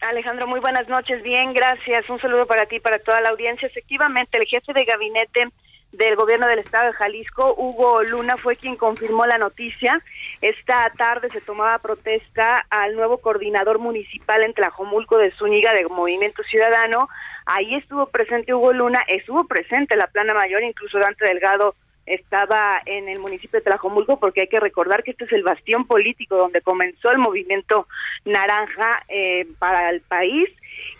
[0.02, 1.22] Alejandro, muy buenas noches.
[1.22, 2.04] Bien, gracias.
[2.10, 3.66] Un saludo para ti y para toda la audiencia.
[3.66, 5.48] Efectivamente, el jefe de gabinete
[5.93, 10.03] del gobierno del estado de Jalisco, Hugo Luna, fue quien confirmó la noticia.
[10.40, 16.43] Esta tarde se tomaba protesta al nuevo coordinador municipal en Tlajomulco de Zúñiga de Movimiento
[16.45, 17.09] Ciudadano.
[17.45, 21.74] Ahí estuvo presente Hugo Luna, estuvo presente la plana mayor, incluso Dante Delgado
[22.07, 25.86] estaba en el municipio de Tlajomulco porque hay que recordar que este es el bastión
[25.86, 27.86] político donde comenzó el movimiento
[28.24, 30.48] naranja eh, para el país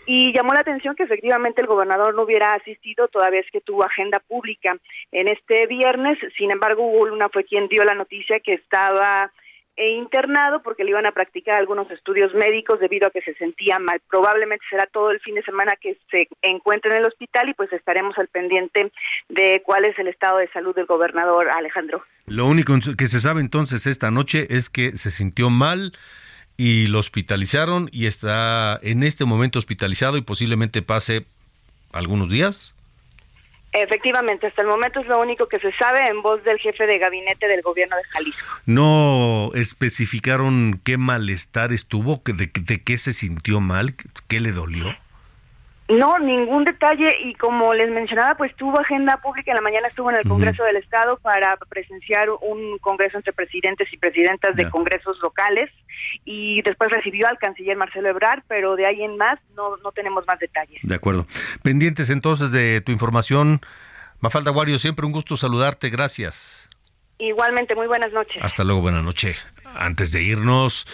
[0.05, 3.83] y llamó la atención que efectivamente el gobernador no hubiera asistido toda vez que tuvo
[3.83, 4.77] agenda pública
[5.11, 6.17] en este viernes.
[6.37, 9.31] Sin embargo, Hugo Luna fue quien dio la noticia que estaba
[9.77, 14.01] internado porque le iban a practicar algunos estudios médicos debido a que se sentía mal.
[14.09, 17.71] Probablemente será todo el fin de semana que se encuentre en el hospital y pues
[17.73, 18.91] estaremos al pendiente
[19.29, 22.03] de cuál es el estado de salud del gobernador Alejandro.
[22.25, 25.93] Lo único que se sabe entonces esta noche es que se sintió mal
[26.55, 31.25] y lo hospitalizaron y está en este momento hospitalizado y posiblemente pase
[31.91, 32.75] algunos días.
[33.73, 36.99] Efectivamente, hasta el momento es lo único que se sabe en voz del jefe de
[36.99, 38.45] gabinete del gobierno de Jalisco.
[38.67, 43.95] No especificaron qué malestar estuvo, de, de qué se sintió mal,
[44.27, 44.95] qué le dolió.
[45.89, 50.09] No, ningún detalle y como les mencionaba, pues tuvo agenda pública en la mañana estuvo
[50.09, 55.19] en el Congreso del Estado para presenciar un congreso entre presidentes y presidentas de congresos
[55.21, 55.69] locales
[56.23, 60.25] y después recibió al canciller Marcelo Ebrard, pero de ahí en más no no tenemos
[60.25, 60.79] más detalles.
[60.83, 61.27] De acuerdo.
[61.63, 63.59] Pendientes entonces de tu información.
[64.21, 65.89] Mafalda Guario, siempre un gusto saludarte.
[65.89, 66.69] Gracias.
[67.19, 68.41] Igualmente, muy buenas noches.
[68.41, 69.35] Hasta luego, buena noche.
[69.75, 70.85] Antes de irnos,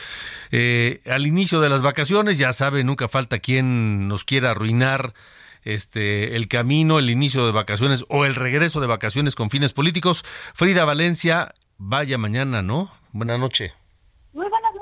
[0.51, 5.13] eh, al inicio de las vacaciones, ya sabe, nunca falta quien nos quiera arruinar
[5.63, 10.23] este el camino, el inicio de vacaciones o el regreso de vacaciones con fines políticos.
[10.53, 12.91] Frida Valencia, vaya mañana, ¿no?
[13.11, 13.73] Buena noche.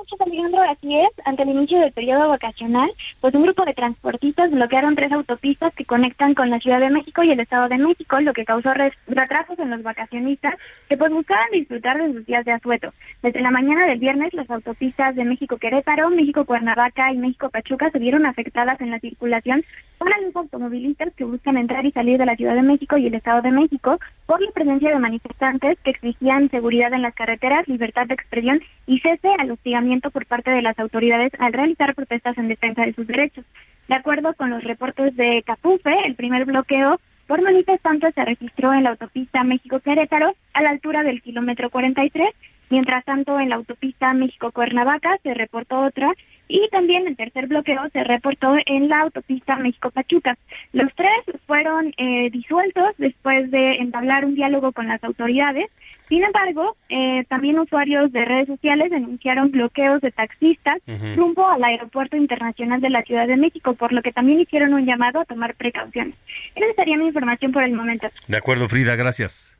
[0.07, 0.61] Noches, Alejandro.
[0.61, 2.89] Así es, ante el inicio del periodo vacacional,
[3.21, 7.23] pues un grupo de transportistas bloquearon tres autopistas que conectan con la Ciudad de México
[7.23, 10.55] y el Estado de México, lo que causó retrasos en los vacacionistas
[10.87, 12.93] que pues buscaban disfrutar de sus días de asueto.
[13.21, 18.79] Desde la mañana del viernes, las autopistas de México-Querétaro, México-Cuernavaca y México-Pachuca se vieron afectadas
[18.81, 19.63] en la circulación
[19.97, 23.15] por los automovilistas que buscan entrar y salir de la Ciudad de México y el
[23.15, 28.07] Estado de México por la presencia de manifestantes que exigían seguridad en las carreteras, libertad
[28.07, 32.47] de expresión y cese al hostigamiento por parte de las autoridades al realizar protestas en
[32.47, 33.45] defensa de sus derechos.
[33.87, 38.83] De acuerdo con los reportes de Capufe, el primer bloqueo por manifestantes se registró en
[38.83, 42.29] la autopista México-Querétaro a la altura del kilómetro 43,
[42.69, 46.13] mientras tanto en la autopista México-Cuernavaca se reportó otra
[46.47, 50.37] y también el tercer bloqueo se reportó en la autopista México-Pachuca.
[50.73, 51.11] Los tres
[51.45, 55.69] fueron eh, disueltos después de entablar un diálogo con las autoridades.
[56.07, 60.77] Sin embargo, eh, también usuarios de redes sociales denunciaron bloqueos de taxistas
[61.15, 64.85] rumbo al Aeropuerto Internacional de la Ciudad de México, por lo que también hicieron un
[64.85, 66.15] llamado a tomar precauciones.
[66.55, 68.07] Esa sería mi información por el momento.
[68.27, 69.57] De acuerdo, Frida, gracias.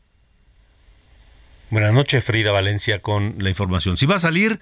[1.69, 3.97] Buenas noches, Frida Valencia, con la información.
[3.97, 4.61] Si va a salir,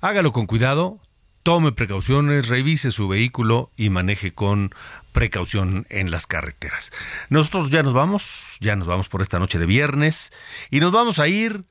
[0.00, 1.00] hágalo con cuidado,
[1.46, 4.74] tome precauciones, revise su vehículo y maneje con
[5.12, 6.90] precaución en las carreteras.
[7.28, 10.32] Nosotros ya nos vamos, ya nos vamos por esta noche de viernes
[10.72, 11.62] y nos vamos a ir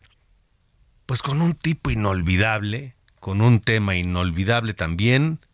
[1.05, 5.44] pues con un tipo inolvidable, con un tema inolvidable también.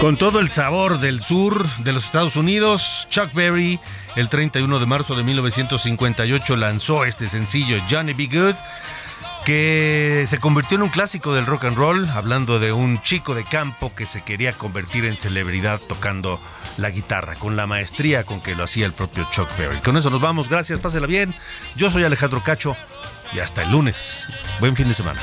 [0.00, 3.80] Con todo el sabor del sur de los Estados Unidos, Chuck Berry
[4.14, 8.54] el 31 de marzo de 1958 lanzó este sencillo Johnny Be Good
[9.46, 13.44] que se convirtió en un clásico del rock and roll, hablando de un chico de
[13.44, 16.40] campo que se quería convertir en celebridad tocando
[16.76, 19.78] la guitarra, con la maestría con que lo hacía el propio Chuck Berry.
[19.78, 21.32] Con eso nos vamos, gracias, pásela bien.
[21.76, 22.76] Yo soy Alejandro Cacho
[23.34, 24.26] y hasta el lunes.
[24.60, 25.22] Buen fin de semana.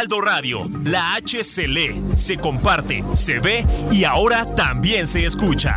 [0.00, 5.76] Heraldo Radio, la H se lee, se comparte, se ve y ahora también se escucha.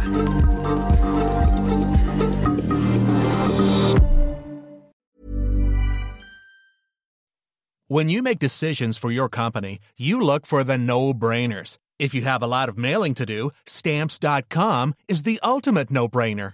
[7.89, 11.77] When you make decisions for your company, you look for the no brainers.
[11.99, 16.53] If you have a lot of mailing to do, stamps.com is the ultimate no brainer.